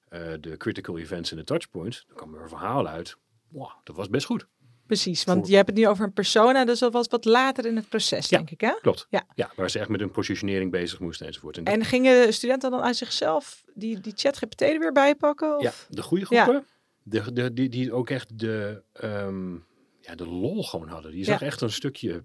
eh, 0.08 0.20
de 0.40 0.56
critical 0.56 0.98
events 0.98 1.30
en 1.30 1.36
de 1.36 1.44
touchpoints, 1.44 2.04
dan 2.06 2.16
kwam 2.16 2.34
er 2.34 2.42
een 2.42 2.48
verhaal 2.48 2.86
uit. 2.88 3.16
Wow, 3.48 3.70
dat 3.84 3.96
was 3.96 4.08
best 4.08 4.26
goed. 4.26 4.46
Precies, 4.90 5.24
want 5.24 5.38
Voor- 5.40 5.48
je 5.50 5.56
hebt 5.56 5.68
het 5.68 5.76
nu 5.78 5.88
over 5.88 6.04
een 6.04 6.12
persona, 6.12 6.64
dus 6.64 6.78
dat 6.78 6.92
was 6.92 7.06
wat 7.08 7.24
later 7.24 7.66
in 7.66 7.76
het 7.76 7.88
proces, 7.88 8.28
Ja. 8.28 8.36
denk 8.36 8.50
ik, 8.50 8.60
hè? 8.60 8.72
Klopt. 8.80 9.06
Ja. 9.10 9.26
ja, 9.34 9.50
waar 9.56 9.70
ze 9.70 9.78
echt 9.78 9.88
met 9.88 10.00
hun 10.00 10.10
positionering 10.10 10.70
bezig 10.70 11.00
moesten 11.00 11.26
enzovoort. 11.26 11.56
En 11.56 11.64
dat- 11.64 11.74
En 11.74 11.84
gingen 11.84 12.32
studenten 12.32 12.70
dan 12.70 12.80
uit 12.80 12.96
zichzelf 12.96 13.64
die, 13.74 14.00
die 14.00 14.12
ChatGPT 14.16 14.60
er 14.62 14.78
weer 14.78 14.92
bij 14.92 15.14
pakken? 15.14 15.56
Of? 15.56 15.62
Ja, 15.62 15.72
de 15.88 16.02
goede 16.02 16.24
groepen, 16.26 16.64
de, 17.02 17.32
de, 17.32 17.52
die, 17.52 17.68
die 17.68 17.92
ook 17.92 18.10
echt 18.10 18.38
de, 18.38 18.82
ehm, 18.92 19.52
ja, 20.00 20.14
de 20.14 20.26
lol 20.26 20.62
gewoon 20.64 20.88
hadden. 20.88 21.10
Die 21.12 21.24
zag 21.24 21.42
echt 21.42 21.60
een 21.60 21.72
stukje 21.72 22.24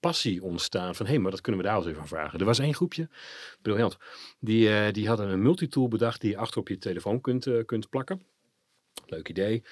passie 0.00 0.42
ontstaan 0.42 0.94
van, 0.94 1.06
hé, 1.06 1.12
hey, 1.12 1.20
maar 1.20 1.30
dat 1.30 1.40
kunnen 1.40 1.60
we 1.62 1.66
daar 1.66 1.76
eens 1.76 1.86
even 1.86 2.00
aan 2.00 2.08
vragen. 2.08 2.38
Er 2.38 2.44
was 2.44 2.58
één 2.58 2.74
groepje, 2.74 3.08
briljant, 3.62 3.96
die, 4.40 4.68
eh, 4.74 4.92
die 4.92 5.08
hadden 5.08 5.28
een 5.28 5.42
multitool 5.42 5.88
bedacht 5.88 6.20
die 6.20 6.30
je 6.30 6.36
achter 6.36 6.60
op 6.60 6.68
je 6.68 6.78
telefoon 6.78 7.20
kunt, 7.20 7.46
eh, 7.46 7.64
kunt 7.64 7.88
plakken. 7.88 8.22
Leuk 9.06 9.28
idee. 9.28 9.62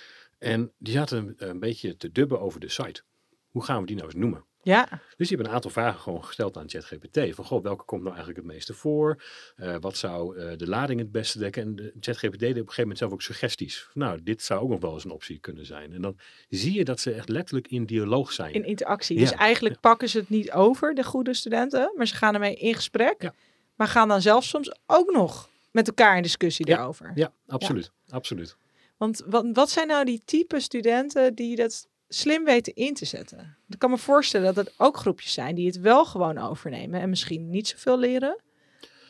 En 0.44 0.72
die 0.78 0.92
zaten 0.92 1.34
een 1.36 1.60
beetje 1.60 1.96
te 1.96 2.12
dubben 2.12 2.40
over 2.40 2.60
de 2.60 2.68
site. 2.68 3.02
Hoe 3.50 3.64
gaan 3.64 3.80
we 3.80 3.86
die 3.86 3.96
nou 3.96 4.08
eens 4.08 4.18
noemen? 4.18 4.44
Ja, 4.64 4.88
Dus 4.90 5.00
die 5.16 5.26
hebben 5.28 5.46
een 5.46 5.52
aantal 5.52 5.70
vragen 5.70 6.00
gewoon 6.00 6.24
gesteld 6.24 6.56
aan 6.56 6.68
ChatGPT. 6.68 7.34
Van, 7.34 7.44
goh, 7.44 7.62
welke 7.62 7.84
komt 7.84 8.02
nou 8.02 8.14
eigenlijk 8.14 8.44
het 8.44 8.54
meeste 8.54 8.74
voor? 8.74 9.22
Eh, 9.56 9.76
wat 9.80 9.96
zou 9.96 10.38
eh, 10.38 10.56
de 10.56 10.68
lading 10.68 11.00
het 11.00 11.12
beste 11.12 11.38
dekken? 11.38 11.62
En 11.62 11.76
de 11.76 11.92
ChatGPT 12.00 12.38
deed 12.38 12.50
op 12.50 12.56
een 12.56 12.62
gegeven 12.62 12.80
moment 12.80 12.98
zelf 12.98 13.12
ook 13.12 13.22
suggesties. 13.22 13.88
Nou, 13.94 14.22
dit 14.22 14.42
zou 14.42 14.60
ook 14.60 14.68
nog 14.68 14.80
wel 14.80 14.92
eens 14.92 15.04
een 15.04 15.10
optie 15.10 15.38
kunnen 15.38 15.66
zijn. 15.66 15.92
En 15.92 16.02
dan 16.02 16.18
zie 16.48 16.72
je 16.72 16.84
dat 16.84 17.00
ze 17.00 17.12
echt 17.12 17.28
letterlijk 17.28 17.68
in 17.68 17.86
dialoog 17.86 18.32
zijn. 18.32 18.52
in 18.52 18.64
interactie. 18.64 19.18
Ja, 19.18 19.22
Dus 19.22 19.32
eigenlijk 19.32 19.80
pakken 19.80 20.08
ze 20.08 20.18
het 20.18 20.28
niet 20.28 20.52
over, 20.52 20.94
de 20.94 21.04
goede 21.04 21.34
studenten, 21.34 21.92
maar 21.96 22.06
ze 22.06 22.14
gaan 22.14 22.34
ermee 22.34 22.54
in 22.54 22.74
gesprek. 22.74 23.22
Ja. 23.22 23.34
Maar 23.74 23.88
gaan 23.88 24.08
dan 24.08 24.22
zelf 24.22 24.44
soms 24.44 24.74
ook 24.86 25.12
nog 25.12 25.48
met 25.70 25.88
elkaar 25.88 26.16
in 26.16 26.22
discussie 26.22 26.66
daarover. 26.66 27.12
Ja, 27.14 27.32
absoluut. 27.46 27.90
Absoluut. 28.08 28.56
Want 28.96 29.22
wat, 29.26 29.46
wat 29.52 29.70
zijn 29.70 29.86
nou 29.86 30.04
die 30.04 30.22
type 30.24 30.60
studenten 30.60 31.34
die 31.34 31.56
dat 31.56 31.88
slim 32.08 32.44
weten 32.44 32.74
in 32.74 32.94
te 32.94 33.04
zetten? 33.04 33.56
Ik 33.68 33.78
kan 33.78 33.90
me 33.90 33.98
voorstellen 33.98 34.54
dat 34.54 34.66
er 34.66 34.72
ook 34.76 34.96
groepjes 34.96 35.32
zijn 35.32 35.54
die 35.54 35.66
het 35.66 35.80
wel 35.80 36.04
gewoon 36.04 36.38
overnemen 36.38 37.00
en 37.00 37.08
misschien 37.08 37.50
niet 37.50 37.68
zoveel 37.68 37.98
leren. 37.98 38.42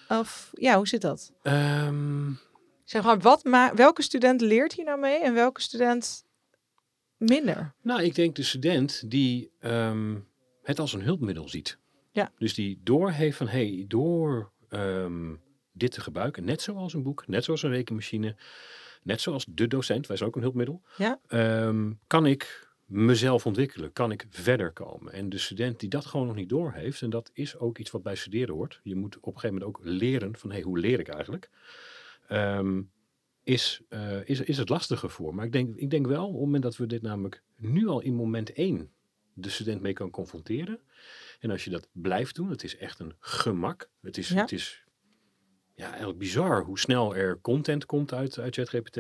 Of 0.09 0.51
ja, 0.53 0.77
hoe 0.77 0.89
zit 0.89 1.01
dat? 1.01 1.33
Ehm, 1.43 2.31
Zeg 2.85 3.05
maar, 3.05 3.19
wat 3.19 3.45
ma 3.45 3.75
welke 3.75 4.03
student 4.03 4.41
leert 4.41 4.73
hier 4.73 4.85
nou 4.85 5.01
mee 5.01 5.19
en 5.19 5.35
welke 5.35 5.61
student 5.61 6.25
minder? 7.17 7.75
nou, 7.83 8.03
ik 8.03 8.15
denk 8.15 8.37
de 8.37 8.43
student 8.43 9.11
die 9.11 9.51
ehm, 9.59 10.17
het 10.63 10.79
als 10.79 10.93
een 10.93 11.03
hulpmiddel 11.03 11.49
ziet. 11.49 11.79
Ja. 12.13 12.33
Dus 12.39 12.55
die 12.55 12.81
doorheeft 12.83 13.37
van, 13.37 13.49
hé, 13.49 13.75
hey, 13.75 13.85
door 13.89 14.53
ehm, 14.69 15.35
dit 15.73 15.93
te 15.93 16.01
gebruiken, 16.01 16.45
net 16.45 16.63
zoals 16.63 16.95
een 16.95 17.03
boek, 17.03 17.27
net 17.27 17.45
zoals 17.45 17.63
een 17.63 17.71
rekenmachine, 17.71 18.37
net 19.05 19.21
zoals 19.21 19.45
de 19.49 19.67
docent, 19.67 20.07
wij 20.07 20.17
zijn 20.17 20.29
ook 20.29 20.37
een 20.37 20.43
hulpmiddel, 20.43 20.83
Ja. 20.97 21.21
ehm, 21.27 21.93
kan 22.07 22.27
ik 22.27 22.69
mezelf 22.85 23.47
ontwikkelen, 23.47 23.93
kan 23.93 24.11
ik 24.13 24.27
verder 24.31 24.73
komen. 24.73 25.13
En 25.13 25.29
de 25.29 25.39
student 25.39 25.81
die 25.81 25.89
dat 25.89 26.07
gewoon 26.07 26.27
nog 26.27 26.37
niet 26.37 26.49
doorheeft, 26.49 27.03
en 27.03 27.11
dat 27.11 27.31
is 27.33 27.57
ook 27.57 27.79
iets 27.79 27.91
wat 27.91 28.03
bij 28.03 28.15
studeren 28.15 28.55
hoort, 28.55 28.81
je 28.83 28.95
moet 28.97 29.17
op 29.17 29.35
een 29.35 29.41
gegeven 29.41 29.57
moment 29.57 29.77
ook 29.79 29.85
leren 29.85 30.37
van, 30.37 30.51
hé, 30.51 30.57
hey, 30.57 30.65
hoe 30.65 30.79
leer 30.79 30.99
ik 31.01 31.09
eigenlijk? 31.09 31.51
Ehm, 32.29 32.83
is, 33.43 33.81
eh, 33.89 34.29
is, 34.29 34.41
is 34.41 34.59
het 34.59 34.69
lastiger 34.69 35.11
voor. 35.11 35.35
Maar 35.35 35.45
ik 35.45 35.53
denk, 35.53 35.77
ik 35.77 35.91
denk 35.91 36.07
wel, 36.07 36.27
op 36.27 36.33
het 36.33 36.41
moment 36.41 36.63
dat 36.63 36.77
we 36.77 36.87
dit 36.87 37.03
namelijk 37.03 37.43
nu 37.57 37.87
al 37.87 38.01
in 38.01 38.15
moment 38.15 38.53
één 38.53 38.91
de 39.33 39.49
student 39.49 39.81
mee 39.81 39.93
kan 39.93 40.11
confronteren. 40.11 40.81
En 41.41 41.51
als 41.51 41.65
je 41.65 41.71
dat 41.71 41.89
blijft 41.93 42.35
doen, 42.35 42.51
het 42.51 42.65
is 42.65 42.77
echt 42.77 42.99
een 42.99 43.15
gemak. 43.21 43.91
Het 44.01 44.19
is, 44.19 44.29
Ja. 44.29 44.41
het 44.41 44.53
is 44.53 44.84
ja, 45.75 45.89
eigenlijk 45.89 46.19
bizar 46.19 46.65
hoe 46.65 46.79
snel 46.79 47.17
er 47.17 47.41
content 47.41 47.87
komt 47.87 48.13
uit, 48.13 48.39
uit 48.39 48.55
ChatGPT. 48.55 48.99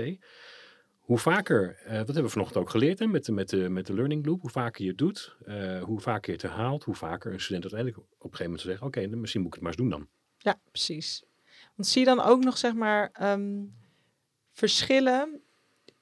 Hoe 0.99 1.19
vaker, 1.19 1.77
eh, 1.77 1.97
dat 1.97 2.07
hebben 2.07 2.25
we 2.25 2.29
vanochtend 2.29 2.61
ook 2.63 2.71
geleerd 2.71 2.99
hè, 2.99 3.07
met, 3.07 3.25
de, 3.25 3.33
met, 3.33 3.49
de, 3.49 3.69
met 3.69 3.87
de 3.87 3.95
learning 3.95 4.27
loop, 4.27 4.41
hoe 4.41 4.51
vaker 4.51 4.83
je 4.83 4.89
het 4.89 4.99
doet, 4.99 5.37
eh, 5.45 5.83
hoe 5.83 6.01
vaker 6.01 6.33
je 6.33 6.33
het 6.33 6.51
herhaalt, 6.51 6.85
hoe 6.85 6.95
vaker 6.95 7.33
een 7.33 7.41
student 7.41 7.63
uiteindelijk 7.63 8.01
op 8.01 8.07
een 8.13 8.21
gegeven 8.21 8.45
moment 8.45 8.61
zeggen, 8.61 8.87
oké, 8.87 9.09
dan 9.09 9.21
misschien 9.21 9.43
moet 9.43 9.55
ik 9.55 9.61
het 9.61 9.63
maar 9.63 9.73
eens 9.73 9.83
doen 9.83 9.91
dan. 9.91 10.09
Ja, 10.39 10.61
precies. 10.71 11.25
Want 11.77 11.89
zie 11.89 12.01
je 12.01 12.07
dan 12.07 12.21
ook 12.21 12.45
nog, 12.45 12.59
zeg 12.59 12.75
maar, 12.75 13.11
ehm, 13.13 13.63
verschillen 14.53 15.41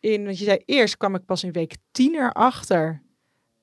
in, 0.01 0.25
want 0.25 0.39
je 0.39 0.45
zei 0.45 0.63
eerst 0.65 0.97
kwam 0.97 1.15
ik 1.15 1.25
pas 1.25 1.45
in 1.45 1.53
week 1.53 1.77
10 1.91 2.15
erachter. 2.15 3.03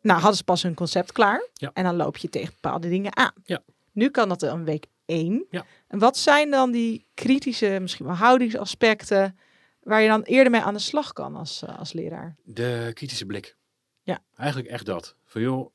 Nou, 0.01 0.19
hadden 0.19 0.37
ze 0.37 0.43
pas 0.43 0.63
hun 0.63 0.73
concept 0.73 1.11
klaar. 1.11 1.47
Ja. 1.53 1.71
En 1.73 1.83
dan 1.83 1.95
loop 1.95 2.17
je 2.17 2.29
tegen 2.29 2.53
bepaalde 2.53 2.89
dingen 2.89 3.17
aan. 3.17 3.33
Ja. 3.43 3.63
Nu 3.91 4.09
kan 4.09 4.29
dat 4.29 4.41
een 4.41 4.65
week 4.65 4.85
1. 5.09 5.45
Ja. 5.49 5.65
En 5.87 5.99
wat 5.99 6.17
zijn 6.17 6.51
dan 6.51 6.71
die 6.71 7.05
kritische, 7.13 7.77
misschien 7.81 8.05
wel 8.05 8.15
houdingsaspecten, 8.15 9.37
waar 9.79 10.01
je 10.01 10.07
dan 10.07 10.21
eerder 10.21 10.51
mee 10.51 10.61
aan 10.61 10.73
de 10.73 10.79
slag 10.79 11.13
kan 11.13 11.35
als, 11.35 11.63
uh, 11.63 11.79
als 11.79 11.93
leraar? 11.93 12.35
De 12.43 12.91
kritische 12.93 13.25
blik. 13.25 13.57
Ja. 14.01 14.23
Eigenlijk 14.35 14.69
echt 14.69 14.85
dat. 14.85 15.15
Van 15.25 15.41
joh, 15.41 15.73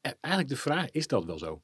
e- 0.00 0.12
eigenlijk 0.20 0.54
de 0.54 0.60
vraag, 0.60 0.90
is 0.90 1.06
dat 1.06 1.24
wel 1.24 1.38
zo? 1.38 1.62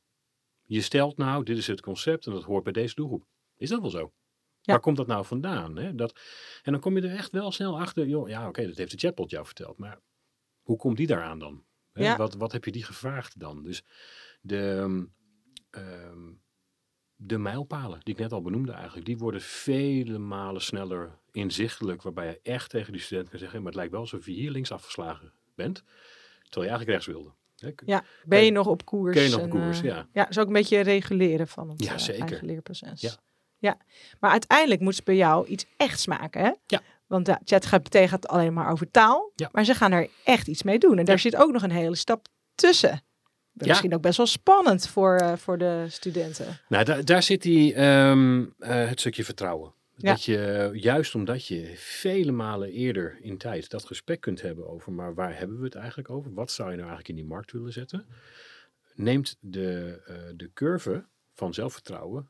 Je 0.63 0.81
stelt 0.81 1.17
nou, 1.17 1.45
dit 1.45 1.57
is 1.57 1.67
het 1.67 1.81
concept 1.81 2.27
en 2.27 2.33
dat 2.33 2.43
hoort 2.43 2.65
bij 2.65 2.73
deze 2.73 2.95
doelgroep. 2.95 3.27
Is 3.57 3.69
dat 3.69 3.81
wel 3.81 3.91
zo? 3.91 4.13
Ja. 4.61 4.73
Waar 4.73 4.81
komt 4.81 4.97
dat 4.97 5.07
nou 5.07 5.25
vandaan? 5.25 5.77
Hè? 5.77 5.95
Dat, 5.95 6.21
en 6.63 6.73
dan 6.73 6.81
kom 6.81 6.97
je 6.97 7.09
er 7.09 7.17
echt 7.17 7.33
wel 7.33 7.53
snel 7.53 7.81
achter, 7.81 8.07
joh, 8.07 8.29
ja 8.29 8.49
oké, 8.49 8.67
dat 8.67 8.77
heeft 8.77 8.91
de 8.91 8.99
chatbot 8.99 9.31
jou 9.31 9.47
verteld, 9.47 9.79
maar 9.79 9.99
hoe 10.63 10.77
komt 10.77 10.97
die 10.97 11.07
daaraan 11.07 11.39
dan? 11.39 11.65
Hè? 11.93 12.03
Ja. 12.03 12.17
Wat, 12.17 12.35
wat 12.35 12.53
heb 12.53 12.65
je 12.65 12.73
die 12.73 12.85
gevraagd 12.85 13.39
dan? 13.41 13.63
Dus 13.63 13.83
de, 14.41 14.79
ehm, 14.79 15.05
ehm, 15.71 16.33
de 17.27 17.39
mijlpalen, 17.39 18.01
die 18.03 18.15
ik 18.15 18.21
net 18.21 18.33
al 18.33 18.43
benoemde 18.43 18.73
eigenlijk, 18.73 19.07
die 19.07 19.19
worden 19.19 19.41
vele 19.41 20.19
malen 20.19 20.63
sneller 20.63 21.19
inzichtelijk, 21.31 22.03
waarbij 22.03 22.27
je 22.27 22.41
echt 22.43 22.71
tegen 22.71 22.93
die 22.93 23.03
student 23.03 23.29
kan 23.29 23.39
zeggen, 23.39 23.59
maar 23.59 23.67
het 23.67 23.77
lijkt 23.77 23.93
wel 23.93 24.01
alsof 24.01 24.27
je 24.27 24.33
hier 24.33 24.51
links 24.51 24.73
afgeslagen 24.73 25.33
bent, 25.55 25.83
terwijl 26.43 26.71
je 26.73 26.77
eigenlijk 26.77 26.89
rechts 26.91 27.07
wilde. 27.07 27.31
Ja, 27.87 28.05
ben 28.25 28.45
je 28.45 28.51
nog 28.51 28.67
op 28.67 28.85
koers? 28.85 29.15
Ken 29.15 29.23
je 29.23 29.29
nog 29.31 29.39
op 29.39 29.45
en, 29.45 29.51
koers, 29.51 29.79
eh, 29.79 29.85
ja. 29.85 30.09
Ja, 30.13 30.29
is 30.29 30.39
ook 30.39 30.47
een 30.47 30.53
beetje 30.53 30.81
reguleren 30.81 31.49
van 31.49 31.69
het 31.69 31.85
Ja, 31.85 31.93
eh, 31.93 31.99
zeker. 31.99 32.23
eigen 32.29 32.47
leerproces. 32.47 33.01
Ja. 33.01 33.11
ja. 33.59 33.77
Maar 34.21 34.31
uiteindelijk 34.31 34.81
moet 34.81 34.95
ze 34.95 35.03
bij 35.05 35.17
jou 35.17 35.47
iets 35.47 35.67
echts 35.77 36.07
maken, 36.07 36.41
hè? 36.45 36.51
Ja. 36.67 36.81
Want 37.07 37.27
ja, 37.27 37.41
ChatGPT 37.45 37.97
gaat 37.97 38.29
alleen 38.29 38.53
maar 38.53 38.71
over 38.71 38.91
taal, 38.91 39.33
Ja. 39.35 39.49
maar 39.53 39.65
ze 39.65 39.75
gaan 39.75 39.93
er 39.93 40.09
echt 40.25 40.49
iets 40.49 40.63
mee 40.63 40.79
doen. 40.79 40.99
En 40.99 41.05
daar 41.05 41.19
zit 41.19 41.37
ook 41.37 41.53
nog 41.53 41.63
een 41.63 41.71
hele 41.71 41.97
stap 41.97 42.27
tussen. 42.55 43.03
Ja. 43.65 43.71
Misschien 43.71 43.95
ook 43.95 44.03
best 44.03 44.17
wel 44.17 44.27
spannend 44.27 44.89
voor, 44.89 45.17
eh, 45.17 45.37
voor 45.37 45.59
de 45.59 45.87
studenten. 45.89 46.59
Nou, 46.69 46.85
daar, 46.85 47.05
daar 47.05 47.23
zit 47.23 47.43
die, 47.43 47.75
ehm, 47.75 48.45
eh, 48.59 48.89
het 48.89 49.01
stukje 49.01 49.25
vertrouwen. 49.25 49.73
Ja. 49.97 50.11
Dat 50.11 50.25
je, 50.25 50.71
juist 50.73 51.15
omdat 51.15 51.47
je 51.47 51.73
vele 51.77 52.33
malen 52.33 52.71
eerder 52.71 53.19
in 53.21 53.39
tijd 53.39 53.71
dat 53.71 53.85
gesprek 53.85 54.21
kunt 54.21 54.43
hebben 54.43 54.69
over, 54.69 54.93
maar 54.93 55.15
waar 55.15 55.39
hebben 55.39 55.59
we 55.59 55.65
het 55.65 55.75
eigenlijk 55.75 56.11
over? 56.11 56.35
Wat 56.35 56.51
zou 56.51 56.71
je 56.71 56.77
nou 56.77 56.89
eigenlijk 56.89 57.19
in 57.19 57.25
die 57.25 57.35
markt 57.35 57.53
willen 57.53 57.73
zetten? 57.73 58.07
Neemt 58.95 59.37
de, 59.41 60.03
eh, 60.07 60.17
de 60.37 60.51
curve 60.55 61.05
van 61.33 61.55
zelfvertrouwen, 61.55 62.29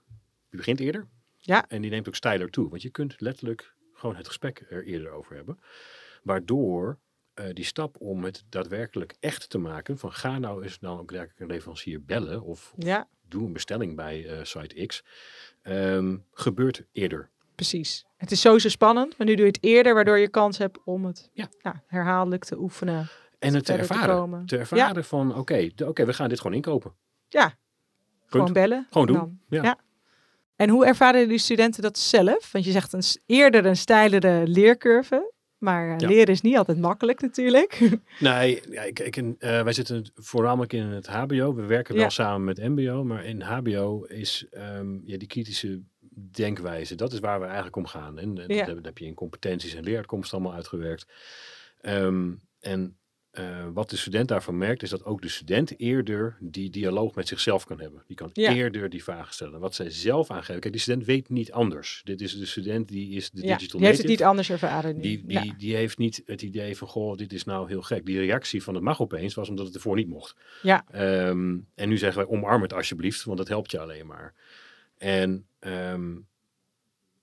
die 0.48 0.58
begint 0.58 0.80
eerder. 0.80 1.08
Ja. 1.36 1.68
En 1.68 1.82
die 1.82 1.90
neemt 1.90 2.08
ook 2.08 2.14
steiler 2.14 2.50
toe. 2.50 2.68
Want 2.68 2.82
je 2.82 2.90
kunt 2.90 3.20
letterlijk 3.20 3.74
gewoon 3.92 4.16
het 4.16 4.26
gesprek 4.26 4.66
er 4.70 4.84
eerder 4.84 5.10
over 5.10 5.36
hebben. 5.36 5.58
Waardoor 6.22 6.98
eh, 7.34 7.44
die 7.52 7.64
stap 7.64 7.96
om 8.00 8.24
het 8.24 8.44
daadwerkelijk 8.48 9.14
echt 9.20 9.50
te 9.50 9.58
maken, 9.58 9.98
van 9.98 10.12
ga 10.12 10.38
nou 10.38 10.62
eens 10.62 10.78
dan 10.78 10.92
ook 10.98 10.98
daadwerkelijk 11.10 11.40
een 11.40 11.46
leverancier 11.56 12.04
bellen 12.04 12.42
of 12.42 12.72
Ja, 12.78 13.08
doe 13.28 13.46
een 13.46 13.52
bestelling 13.52 13.96
bij 13.96 14.26
eh, 14.26 14.44
site 14.44 14.86
X, 14.86 15.04
ehm, 15.62 16.16
gebeurt 16.32 16.84
eerder. 16.92 17.30
precies. 17.54 18.06
Het 18.16 18.30
is 18.30 18.40
sowieso 18.40 18.68
spannend, 18.68 19.18
maar 19.18 19.26
nu 19.26 19.34
doe 19.34 19.44
je 19.46 19.50
het 19.52 19.62
eerder, 19.64 19.94
waardoor 19.94 20.18
je 20.18 20.28
kans 20.28 20.58
hebt 20.58 20.78
om 20.84 21.04
het 21.04 21.30
Ja. 21.32 21.48
nou, 21.62 21.76
herhaaldelijk 21.86 22.44
te 22.44 22.58
oefenen. 22.58 23.08
En 23.38 23.54
het 23.54 23.64
te 23.64 23.72
ervaren. 23.72 24.46
Te 24.46 24.58
ervaren 24.58 25.04
van, 25.04 25.34
oké, 25.36 25.68
oké, 25.84 26.04
we 26.04 26.12
gaan 26.12 26.28
dit 26.28 26.40
gewoon 26.40 26.56
inkopen. 26.56 26.94
Ja, 27.28 27.54
gewoon 28.26 28.52
bellen. 28.52 28.86
Gewoon 28.90 29.06
en 29.06 29.12
doen. 29.14 29.22
dan- 29.22 29.40
Ja. 29.48 29.62
Ja. 29.62 29.78
En 30.56 30.68
hoe 30.68 30.86
ervaren 30.86 31.28
die 31.28 31.38
studenten 31.38 31.82
dat 31.82 31.98
zelf? 31.98 32.52
Want 32.52 32.64
je 32.64 32.70
zegt 32.70 32.92
een, 32.92 33.02
eerder 33.26 33.66
een 33.66 33.76
steilere 33.76 34.46
leercurve. 34.46 35.31
Maar 35.62 35.90
eh, 35.94 35.98
Ja. 35.98 36.08
leren 36.08 36.26
is 36.34 36.40
niet 36.40 36.56
altijd 36.56 36.78
makkelijk 36.78 37.20
natuurlijk. 37.20 37.80
Nee, 38.18 38.62
ja, 38.70 38.82
ik, 38.82 38.98
ik, 38.98 39.16
in, 39.16 39.36
eh, 39.38 39.62
wij 39.62 39.72
zitten 39.72 40.10
voornamelijk 40.14 40.72
in 40.72 40.86
het 40.86 41.06
HBO. 41.06 41.54
We 41.54 41.66
werken 41.66 41.94
wel 41.94 42.04
Ja. 42.04 42.10
samen 42.10 42.44
met 42.44 42.58
MBO, 42.68 43.04
maar 43.04 43.24
in 43.24 43.40
HBO 43.40 44.02
is 44.04 44.46
ehm, 44.50 44.94
ja, 45.04 45.16
die 45.18 45.28
kritische 45.28 45.80
denkwijze, 46.30 46.94
dat 46.94 47.12
is 47.12 47.18
waar 47.18 47.38
we 47.40 47.44
eigenlijk 47.46 47.76
om 47.76 47.86
gaan. 47.86 48.18
En 48.18 48.34
dat, 48.34 48.48
Ja. 48.48 48.56
heb, 48.64 48.66
dat 48.74 48.84
heb 48.84 48.98
je 48.98 49.04
in 49.06 49.14
competenties 49.14 49.74
en 49.74 49.82
leeruitkomsten 49.84 50.38
allemaal 50.38 50.56
uitgewerkt. 50.56 51.06
Ehm, 51.80 52.30
en 52.60 52.96
eh, 53.32 53.66
wat 53.72 53.90
de 53.90 53.96
student 53.96 54.28
daarvan 54.28 54.58
merkt, 54.58 54.82
is 54.82 54.90
dat 54.90 55.04
ook 55.04 55.22
de 55.22 55.28
student 55.28 55.78
eerder 55.80 56.36
die 56.40 56.70
dialoog 56.70 57.14
met 57.14 57.28
zichzelf 57.28 57.64
kan 57.64 57.80
hebben. 57.80 58.02
Die 58.06 58.16
kan 58.16 58.30
Ja. 58.32 58.54
eerder 58.54 58.88
die 58.90 59.02
vragen 59.02 59.34
stellen. 59.34 59.60
Wat 59.60 59.74
zij 59.74 59.90
zelf 59.90 60.30
aangeven. 60.30 60.60
Kijk, 60.60 60.72
die 60.72 60.82
student 60.82 61.04
weet 61.04 61.28
niet 61.28 61.52
anders. 61.52 62.00
Dit 62.04 62.20
is 62.20 62.38
de 62.38 62.46
student 62.46 62.88
die 62.88 63.10
is 63.16 63.30
de 63.30 63.46
ja, 63.46 63.56
digital 63.56 63.78
die 63.78 63.88
heeft 63.88 64.00
het 64.00 64.08
niet 64.10 64.22
anders 64.22 64.50
ervaren 64.50 64.94
nu. 64.96 65.02
Die, 65.02 65.26
die, 65.26 65.44
Ja. 65.44 65.54
die 65.58 65.74
heeft 65.76 65.98
niet 65.98 66.22
het 66.26 66.42
idee 66.42 66.76
van, 66.76 66.88
goh, 66.88 67.16
dit 67.16 67.32
is 67.32 67.44
nou 67.44 67.68
heel 67.68 67.82
gek. 67.82 68.06
Die 68.06 68.18
reactie 68.18 68.62
van 68.62 68.74
het 68.74 68.82
mag 68.82 69.00
opeens 69.00 69.34
was 69.34 69.48
omdat 69.48 69.66
het 69.66 69.74
ervoor 69.74 69.96
niet 69.96 70.08
mocht. 70.08 70.36
Ja. 70.62 70.84
Ehm, 70.90 71.58
en 71.74 71.88
nu 71.88 71.98
zeggen 71.98 72.18
wij, 72.26 72.36
omarm 72.36 72.62
het 72.62 72.72
alsjeblieft, 72.72 73.24
want 73.24 73.38
dat 73.38 73.48
helpt 73.48 73.70
je 73.70 73.78
alleen 73.80 74.06
maar. 74.06 74.34
En 74.98 75.46
ehm, 75.58 76.14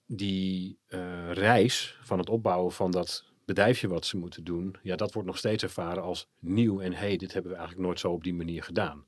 die 0.06 0.78
eh, 0.88 1.32
reis 1.32 1.98
van 2.02 2.20
het 2.20 2.30
opbouwen 2.30 2.72
van 2.72 2.92
dat 2.92 3.26
bedrijfje 3.56 3.88
wat 3.88 4.06
ze 4.06 4.18
moeten 4.18 4.44
doen, 4.44 4.76
ja, 4.84 4.96
dat 4.96 5.14
wordt 5.14 5.28
nog 5.28 5.38
steeds 5.38 5.64
ervaren 5.64 6.04
als 6.04 6.28
nieuw 6.40 6.80
en 6.82 6.94
hey, 6.94 7.18
dit 7.18 7.34
hebben 7.34 7.52
we 7.52 7.58
eigenlijk 7.58 7.88
nooit 7.88 8.00
zo 8.00 8.12
op 8.12 8.24
die 8.24 8.34
manier 8.34 8.64
gedaan. 8.64 9.06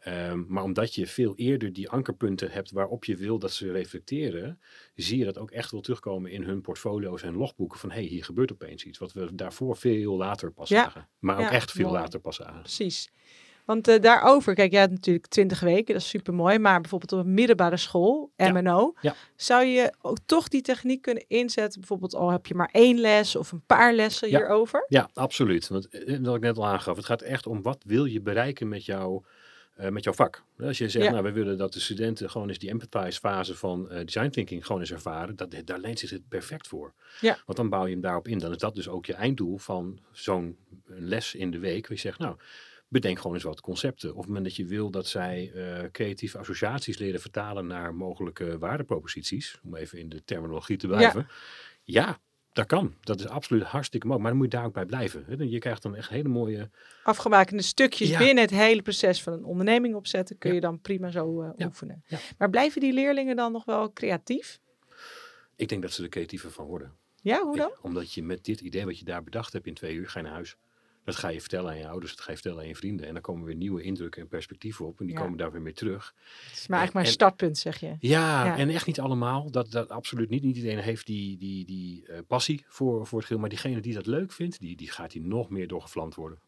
Ehm, 0.00 0.44
maar 0.48 0.62
omdat 0.62 0.94
je 0.94 1.06
veel 1.06 1.34
eerder 1.36 1.72
die 1.72 1.88
ankerpunten 1.88 2.50
hebt 2.50 2.70
waarop 2.70 3.04
je 3.04 3.16
wil 3.16 3.38
dat 3.38 3.52
ze 3.52 3.72
reflecteren, 3.72 4.60
zie 4.94 5.18
je 5.18 5.24
dat 5.24 5.38
ook 5.38 5.50
echt 5.50 5.70
wel 5.70 5.80
terugkomen 5.80 6.30
in 6.30 6.42
hun 6.42 6.60
portfolio's 6.60 7.22
en 7.22 7.34
logboeken. 7.36 7.78
Van 7.78 7.90
hé, 7.90 7.96
hey, 7.96 8.04
hier 8.06 8.24
gebeurt 8.24 8.52
opeens 8.52 8.84
iets. 8.84 8.98
Wat 8.98 9.12
we 9.12 9.34
daarvoor 9.34 9.76
veel 9.76 10.16
later 10.16 10.52
pas 10.52 10.68
Ja. 10.68 10.82
zagen. 10.82 11.08
Maar 11.18 11.34
ook 11.36 11.42
Ja, 11.42 11.50
echt 11.50 11.70
veel 11.72 11.88
mooi. 11.88 11.98
later 12.00 12.20
pas 12.20 12.36
zagen. 12.36 12.60
Precies. 12.60 13.10
Want 13.66 13.88
eh, 13.88 14.00
daarover, 14.00 14.54
kijk, 14.54 14.70
jij 14.70 14.80
hebt 14.80 14.92
natuurlijk 14.92 15.26
20 15.26 15.60
weken, 15.60 15.94
dat 15.94 16.02
is 16.02 16.08
super 16.08 16.34
mooi. 16.34 16.58
Maar 16.58 16.80
bijvoorbeeld 16.80 17.12
op 17.12 17.18
een 17.18 17.34
middelbare 17.34 17.76
school. 17.76 18.30
MNO, 18.36 18.94
Ja. 19.00 19.14
zou 19.36 19.64
je 19.64 19.92
ook 20.00 20.18
toch 20.26 20.48
die 20.48 20.62
techniek 20.62 21.02
kunnen 21.02 21.24
inzetten? 21.28 21.80
Bijvoorbeeld 21.80 22.14
al 22.14 22.30
heb 22.30 22.46
je 22.46 22.54
maar 22.54 22.68
één 22.72 22.98
les 22.98 23.36
of 23.36 23.52
een 23.52 23.62
paar 23.66 23.92
lessen 23.94 24.30
Ja. 24.30 24.38
hierover. 24.38 24.84
Ja, 24.88 25.08
absoluut. 25.14 25.68
Want 25.68 25.88
eh, 25.88 26.18
wat 26.22 26.34
ik 26.34 26.40
net 26.40 26.56
al 26.58 26.66
aangaf, 26.66 26.96
het 26.96 27.04
gaat 27.04 27.22
echt 27.22 27.46
om 27.46 27.62
wat 27.62 27.82
wil 27.86 28.04
je 28.04 28.20
bereiken 28.20 28.68
met, 28.68 28.84
jou, 28.84 29.22
eh, 29.74 29.88
met 29.88 30.04
jouw 30.04 30.12
vak. 30.12 30.42
Als 30.60 30.78
je 30.78 30.88
zegt, 30.88 31.04
Ja. 31.04 31.10
nou, 31.10 31.22
we 31.22 31.32
willen 31.32 31.58
dat 31.58 31.72
de 31.72 31.80
studenten 31.80 32.30
gewoon 32.30 32.48
eens 32.48 32.58
die 32.58 32.70
empathize 32.70 33.18
fase 33.20 33.54
van 33.56 33.90
eh, 33.90 34.04
design 34.04 34.28
thinking 34.28 34.66
gewoon 34.66 34.80
eens 34.80 34.92
ervaren, 34.92 35.36
dat, 35.36 35.54
daar 35.64 35.78
leent 35.78 35.98
zich 35.98 36.10
het 36.10 36.28
perfect 36.28 36.66
voor. 36.68 36.92
Ja. 37.20 37.38
Want 37.46 37.58
dan 37.58 37.68
bouw 37.68 37.84
je 37.86 37.92
hem 37.92 38.00
daarop 38.00 38.28
in. 38.28 38.38
Dan 38.38 38.50
is 38.50 38.58
dat 38.58 38.74
dus 38.74 38.88
ook 38.88 39.06
je 39.06 39.14
einddoel 39.14 39.58
van 39.58 39.98
zo'n 40.12 40.56
les 40.86 41.34
in 41.34 41.50
de 41.50 41.58
week. 41.58 41.82
Waar 41.88 41.96
je 41.96 42.02
zegt, 42.02 42.18
nou, 42.18 42.36
bedenk 42.88 43.18
gewoon 43.18 43.34
eens 43.34 43.44
wat 43.44 43.60
concepten. 43.60 44.08
Of 44.08 44.14
op 44.14 44.18
het 44.20 44.26
moment 44.28 44.44
dat 44.46 44.56
je 44.56 44.64
wil 44.66 44.90
dat 44.90 45.06
zij 45.06 45.52
eh, 45.54 45.90
creatieve 45.90 46.38
associaties 46.38 46.98
leren 46.98 47.20
vertalen 47.20 47.66
naar 47.66 47.94
mogelijke 47.94 48.58
waardeproposities, 48.58 49.60
om 49.64 49.76
even 49.76 49.98
in 49.98 50.08
de 50.08 50.24
terminologie 50.24 50.76
te 50.76 50.86
blijven. 50.86 51.28
Ja, 51.82 52.18
dat 52.52 52.66
kan. 52.66 52.94
Dat 53.00 53.20
is 53.20 53.26
absoluut 53.28 53.62
hartstikke 53.62 54.06
mogelijk. 54.06 54.22
Maar 54.22 54.30
dan 54.40 54.40
moet 54.42 54.52
je 54.52 54.58
daar 54.58 54.66
ook 54.68 54.74
bij 54.74 54.96
blijven. 54.96 55.24
hè. 55.38 55.44
Je 55.44 55.58
krijgt 55.58 55.82
dan 55.82 55.94
echt 55.96 56.08
hele 56.08 56.28
mooie... 56.28 56.70
Afgebakende 57.02 57.62
stukjes 57.62 58.08
Ja. 58.08 58.18
binnen 58.18 58.42
het 58.44 58.50
hele 58.52 58.82
proces 58.82 59.22
van 59.22 59.32
een 59.32 59.44
onderneming 59.44 59.94
opzetten, 59.94 60.38
kun 60.38 60.48
Ja. 60.48 60.54
je 60.54 60.60
dan 60.60 60.80
prima 60.80 61.10
zo 61.10 61.42
eh, 61.42 61.66
oefenen. 61.66 62.02
Ja. 62.06 62.18
Maar 62.38 62.50
blijven 62.50 62.80
die 62.80 62.92
leerlingen 62.92 63.36
dan 63.36 63.52
nog 63.52 63.64
wel 63.64 63.92
creatief? 63.92 64.58
Ik 65.56 65.68
denk 65.68 65.82
dat 65.82 65.92
ze 65.92 66.02
er 66.02 66.08
creatiever 66.08 66.50
van 66.50 66.64
worden. 66.66 66.92
Ja, 67.22 67.42
hoe 67.42 67.56
dan? 67.56 67.68
Ik- 67.68 67.84
omdat 67.84 68.12
je 68.12 68.22
met 68.22 68.44
dit 68.44 68.60
idee 68.60 68.84
wat 68.84 68.98
je 68.98 69.04
daar 69.04 69.22
bedacht 69.22 69.52
hebt 69.52 69.66
in 69.66 69.74
twee 69.74 69.94
uur, 69.94 70.08
ga 70.08 70.18
je 70.18 70.24
naar 70.24 70.34
huis. 70.34 70.56
Dat 71.06 71.16
ga 71.16 71.28
je 71.28 71.40
vertellen 71.40 71.70
aan 71.70 71.78
je 71.78 71.88
ouders, 71.88 72.10
dat 72.16 72.20
ga 72.24 72.30
je 72.30 72.36
vertellen 72.36 72.62
aan 72.62 72.68
je 72.68 72.76
vrienden. 72.76 73.06
En 73.06 73.12
dan 73.12 73.22
komen 73.22 73.44
weer 73.44 73.54
nieuwe 73.54 73.82
indrukken 73.82 74.22
en 74.22 74.28
perspectieven 74.28 74.86
op. 74.86 75.00
En 75.00 75.06
die 75.06 75.14
Ja. 75.14 75.20
komen 75.22 75.38
daar 75.38 75.52
weer 75.52 75.60
mee 75.62 75.72
terug. 75.72 76.14
Het 76.16 76.58
is 76.58 76.66
maar 76.66 76.78
eigenlijk 76.78 76.92
maar 76.92 77.02
een 77.02 77.08
en- 77.08 77.14
startpunt, 77.14 77.58
zeg 77.58 77.80
je. 77.80 77.96
Ja, 78.00 78.44
Ja. 78.44 78.56
en 78.56 78.68
echt 78.68 78.86
niet 78.86 79.00
allemaal. 79.00 79.50
Dat, 79.50 79.70
dat 79.70 79.88
absoluut 79.88 80.28
niet. 80.30 80.42
Niet 80.42 80.56
iedereen 80.56 80.78
heeft 80.78 81.06
die, 81.06 81.36
die, 81.38 81.64
die 81.64 82.06
eh, 82.06 82.18
passie 82.26 82.64
voor, 82.68 83.06
voor 83.06 83.18
het 83.18 83.26
geheel. 83.26 83.40
Maar 83.40 83.50
diegene 83.50 83.80
die 83.80 83.94
dat 83.94 84.06
leuk 84.06 84.32
vindt, 84.32 84.60
die, 84.60 84.76
die 84.76 84.90
gaat 84.90 85.12
hier 85.12 85.22
nog 85.22 85.50
meer 85.50 85.68
doorgevlamd 85.68 86.14
worden. 86.14 86.38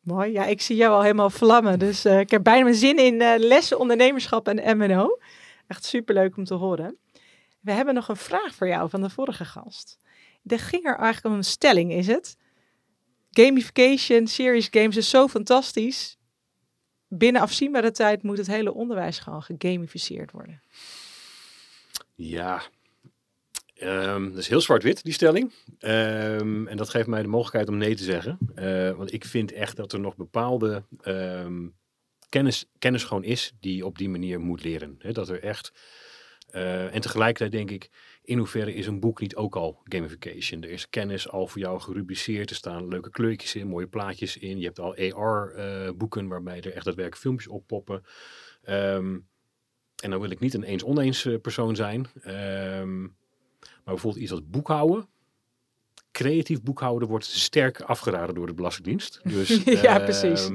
Mooi. 0.00 0.32
Ja, 0.32 0.44
ik 0.46 0.60
zie 0.60 0.76
jou 0.76 0.92
al 0.94 1.02
helemaal 1.02 1.30
vlammen. 1.30 1.78
Dus 1.78 2.04
eh, 2.04 2.18
ik 2.20 2.30
heb 2.30 2.42
bijna 2.42 2.62
mijn 2.62 2.74
zin 2.76 2.96
in 2.98 3.20
eh, 3.20 3.34
lessen 3.38 3.78
ondernemerschap 3.78 4.48
en 4.48 4.76
MNO. 4.78 5.18
Echt 5.66 5.84
superleuk 5.84 6.36
om 6.36 6.44
te 6.44 6.54
horen. 6.54 6.96
We 7.60 7.72
hebben 7.72 7.94
nog 7.94 8.08
een 8.08 8.16
vraag 8.16 8.54
voor 8.54 8.68
jou 8.68 8.90
van 8.90 9.00
de 9.02 9.10
vorige 9.10 9.44
gast. 9.44 9.98
Er 10.46 10.58
ging 10.58 10.84
er 10.84 10.96
eigenlijk 10.96 11.24
om 11.26 11.32
een 11.32 11.44
stelling, 11.44 11.92
is 11.92 12.06
het? 12.06 12.36
Gamification, 13.30 14.26
serious 14.26 14.68
games 14.70 14.96
is 14.96 15.10
zo 15.10 15.28
fantastisch. 15.28 16.16
Binnen 17.08 17.42
afzienbare 17.42 17.90
tijd 17.90 18.22
moet 18.22 18.38
het 18.38 18.46
hele 18.46 18.74
onderwijs 18.74 19.18
gewoon 19.18 19.42
gegamificeerd 19.42 20.30
worden. 20.30 20.62
Ja, 22.14 22.62
Ehm, 23.78 24.28
dat 24.28 24.38
is 24.38 24.48
heel 24.48 24.60
zwart-wit, 24.60 25.04
die 25.04 25.12
stelling. 25.12 25.52
Ehm, 25.78 26.66
en 26.66 26.76
dat 26.76 26.88
geeft 26.88 27.06
mij 27.06 27.22
de 27.22 27.28
mogelijkheid 27.28 27.68
om 27.68 27.76
nee 27.76 27.94
te 27.94 28.02
zeggen. 28.04 28.38
Eh, 28.54 28.90
want 28.90 29.12
ik 29.12 29.24
vind 29.24 29.52
echt 29.52 29.76
dat 29.76 29.92
er 29.92 30.00
nog 30.00 30.16
bepaalde 30.16 30.82
ehm, 31.00 31.66
kennis, 32.28 32.66
kennis 32.78 33.04
gewoon 33.04 33.24
is 33.24 33.52
die 33.60 33.86
op 33.86 33.98
die 33.98 34.08
manier 34.08 34.40
moet 34.40 34.64
leren. 34.64 34.98
Dat 35.12 35.28
er 35.28 35.42
echt... 35.42 35.72
eh, 36.50 36.94
en 36.94 37.00
tegelijkertijd 37.00 37.52
denk 37.52 37.70
ik, 37.70 37.90
in 38.28 38.38
hoeverre 38.38 38.74
is 38.74 38.86
een 38.86 39.00
boek 39.00 39.20
niet 39.20 39.36
ook 39.36 39.56
al 39.56 39.80
gamification? 39.84 40.62
Er 40.62 40.70
is 40.70 40.90
kennis 40.90 41.28
al 41.30 41.46
voor 41.46 41.60
jou 41.60 41.80
gerubriceerd. 41.80 42.50
Er 42.50 42.56
staan 42.56 42.88
leuke 42.88 43.10
kleurtjes 43.10 43.54
in, 43.54 43.66
mooie 43.66 43.86
plaatjes 43.86 44.36
in. 44.36 44.58
Je 44.58 44.64
hebt 44.64 44.78
al 44.78 44.96
AR-boeken 44.96 46.28
waarbij 46.28 46.60
er 46.60 46.72
echt 46.72 46.84
daadwerkelijk 46.84 47.16
filmpjes 47.16 47.48
oppoppen. 47.48 48.02
Ehm, 48.62 49.18
en 50.02 50.10
dan 50.10 50.20
wil 50.20 50.30
ik 50.30 50.40
niet 50.40 50.54
een 50.54 50.62
eens-oneens 50.62 51.24
eh, 51.24 51.40
persoon 51.40 51.76
zijn. 51.76 52.06
Ehm, 52.20 53.00
maar 53.60 53.94
bijvoorbeeld 53.94 54.22
iets 54.22 54.32
als 54.32 54.46
boekhouden. 54.50 55.08
creatief 56.12 56.62
boekhouden 56.62 57.08
wordt 57.08 57.24
sterk 57.24 57.80
afgeraden 57.80 58.34
door 58.34 58.46
de 58.46 58.54
Belastingdienst. 58.54 59.20
Dus, 59.34 59.62
Ja, 59.64 59.98
precies. 59.98 60.50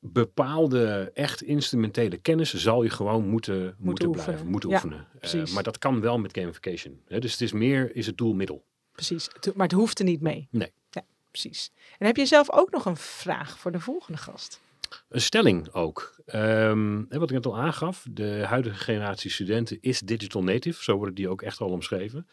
Bepaalde 0.00 1.10
echt 1.14 1.42
instrumentele 1.42 2.16
kennis 2.16 2.54
zal 2.54 2.82
je 2.82 2.90
gewoon 2.90 3.28
moeten, 3.28 3.74
moeten, 3.78 4.08
oefenen. 4.08 4.24
blijven, 4.24 4.50
moeten 4.50 4.70
Ja, 4.70 4.74
oefenen. 4.74 5.06
Eh, 5.20 5.52
maar 5.52 5.62
dat 5.62 5.78
kan 5.78 6.00
wel 6.00 6.18
met 6.18 6.38
gamification. 6.38 7.00
Hè? 7.06 7.18
Dus 7.18 7.32
het 7.32 7.40
is 7.40 7.52
meer 7.52 7.96
is 7.96 8.06
het 8.06 8.18
doelmiddel. 8.18 8.64
Precies. 8.92 9.30
Maar 9.54 9.66
het 9.66 9.76
hoeft 9.76 9.98
er 9.98 10.04
niet 10.04 10.20
mee. 10.20 10.48
Nee. 10.50 10.72
Ja, 10.90 11.02
precies. 11.30 11.72
En 11.98 12.06
heb 12.06 12.16
je 12.16 12.26
zelf 12.26 12.52
ook 12.52 12.70
nog 12.70 12.84
een 12.84 12.96
vraag 12.96 13.58
voor 13.58 13.72
de 13.72 13.80
volgende 13.80 14.18
gast? 14.18 14.60
Een 15.08 15.20
stelling 15.20 15.72
ook. 15.72 16.14
Ehm, 16.26 17.02
wat 17.08 17.22
ik 17.22 17.30
net 17.30 17.46
al 17.46 17.58
aangaf, 17.58 18.06
de 18.10 18.44
huidige 18.46 18.78
generatie 18.78 19.30
studenten 19.30 19.78
is 19.80 20.00
digital 20.00 20.42
native. 20.42 20.82
Zo 20.82 20.96
worden 20.96 21.14
die 21.14 21.28
ook 21.28 21.42
echt 21.42 21.60
al 21.60 21.70
omschreven. 21.70 22.26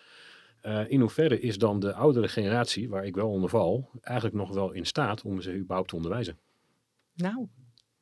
Eh, 0.62 0.90
in 0.90 1.00
hoeverre 1.00 1.40
is 1.40 1.58
dan 1.58 1.80
de 1.80 1.94
oudere 1.94 2.28
generatie, 2.28 2.90
waar 2.90 3.06
ik 3.06 3.16
wel 3.16 3.30
onder 3.30 3.50
val, 3.50 3.90
eigenlijk 4.02 4.36
nog 4.36 4.54
wel 4.54 4.72
in 4.72 4.86
staat 4.86 5.22
om 5.22 5.42
ze 5.42 5.56
überhaupt 5.56 5.90
te 5.90 5.96
onderwijzen? 5.96 6.38
Nou, 7.18 7.48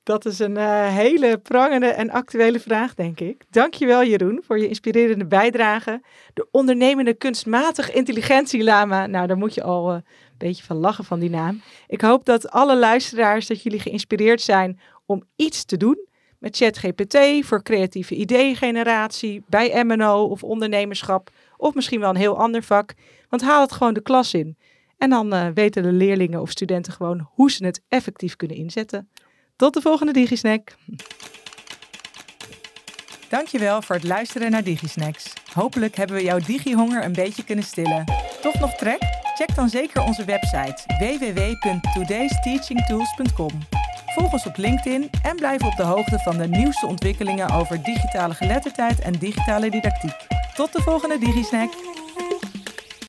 dat 0.04 0.26
is 0.26 0.40
een 0.40 0.58
eh, 0.58 0.88
hele 0.88 1.38
prangende 1.38 1.88
en 1.88 2.10
actuele 2.10 2.60
vraag, 2.60 2.96
denk 2.96 3.20
ik. 3.20 3.46
Dankjewel, 3.50 4.04
Jeroen, 4.04 4.42
voor 4.46 4.60
je 4.60 4.68
inspirerende 4.68 5.26
bijdrage. 5.26 6.02
De 6.34 6.48
ondernemende 6.52 7.14
kunstmatig 7.14 7.94
intelligentie 7.94 8.64
Lama. 8.64 9.08
Nou, 9.08 9.28
daar 9.28 9.38
moet 9.38 9.54
je 9.54 9.64
al 9.64 9.90
eh, 9.90 9.96
een 9.96 10.04
beetje 10.38 10.64
van 10.64 10.78
lachen 10.78 11.04
van 11.04 11.20
die 11.20 11.30
naam. 11.30 11.62
Ik 11.88 12.02
hoop 12.02 12.26
dat 12.26 12.50
alle 12.50 12.78
luisteraars, 12.78 13.48
dat 13.48 13.64
jullie 13.64 13.80
geïnspireerd 13.80 14.42
zijn 14.42 14.80
om 15.06 15.24
iets 15.36 15.66
te 15.66 15.78
doen 15.78 16.08
met 16.40 16.58
ChatGPT 16.58 17.46
voor 17.46 17.64
creatieve 17.64 18.16
ideeëngeneratie, 18.16 19.44
bij 19.48 19.84
MNO 19.84 20.24
of 20.24 20.44
ondernemerschap, 20.44 21.30
of 21.58 21.74
misschien 21.74 22.00
wel 22.00 22.10
een 22.10 22.16
heel 22.16 22.38
ander 22.38 22.64
vak. 22.64 22.94
Want 23.30 23.42
haal 23.42 23.62
het 23.62 23.72
gewoon 23.72 23.94
de 23.94 24.02
klas 24.02 24.34
in. 24.34 24.58
En 24.98 25.10
dan 25.10 25.34
eh, 25.34 25.48
weten 25.54 25.84
de 25.84 25.92
leerlingen 25.92 26.42
of 26.42 26.50
studenten 26.50 26.94
gewoon 26.94 27.30
hoe 27.34 27.52
ze 27.52 27.66
het 27.66 27.82
effectief 27.88 28.36
kunnen 28.36 28.58
inzetten. 28.58 29.10
Tot 29.56 29.74
de 29.74 29.82
volgende 29.82 30.14
DigiSnack. 30.14 30.76
Dankjewel 33.30 33.82
voor 33.82 33.96
het 33.96 34.04
luisteren 34.04 34.52
naar 34.52 34.64
DigiSnacks. 34.64 35.34
Hopelijk 35.54 35.96
hebben 35.96 36.16
we 36.16 36.24
jouw 36.24 36.40
digihonger 36.40 37.04
een 37.04 37.14
beetje 37.14 37.44
kunnen 37.44 37.66
stillen. 37.66 38.04
Toch 38.42 38.60
nog 38.60 38.74
trek? 38.74 39.00
Check 39.36 39.56
dan 39.56 39.70
zeker 39.70 40.02
onze 40.02 40.26
website 40.26 40.84
www.todaysteachingtools.com. 41.00 43.50
Volg 44.06 44.34
ons 44.34 44.46
op 44.46 44.58
LinkedIn 44.58 45.10
en 45.22 45.36
blijf 45.36 45.64
op 45.64 45.76
de 45.76 45.84
hoogte 45.84 46.20
van 46.20 46.38
de 46.38 46.48
nieuwste 46.48 46.86
ontwikkelingen 46.86 47.50
over 47.50 47.84
digitale 47.84 48.34
geletterdheid 48.34 49.00
en 49.00 49.14
digitale 49.14 49.70
didactiek. 49.70 50.16
Tot 50.54 50.74
de 50.74 50.82
volgende 50.82 51.18
DigiSnack. 51.18 51.85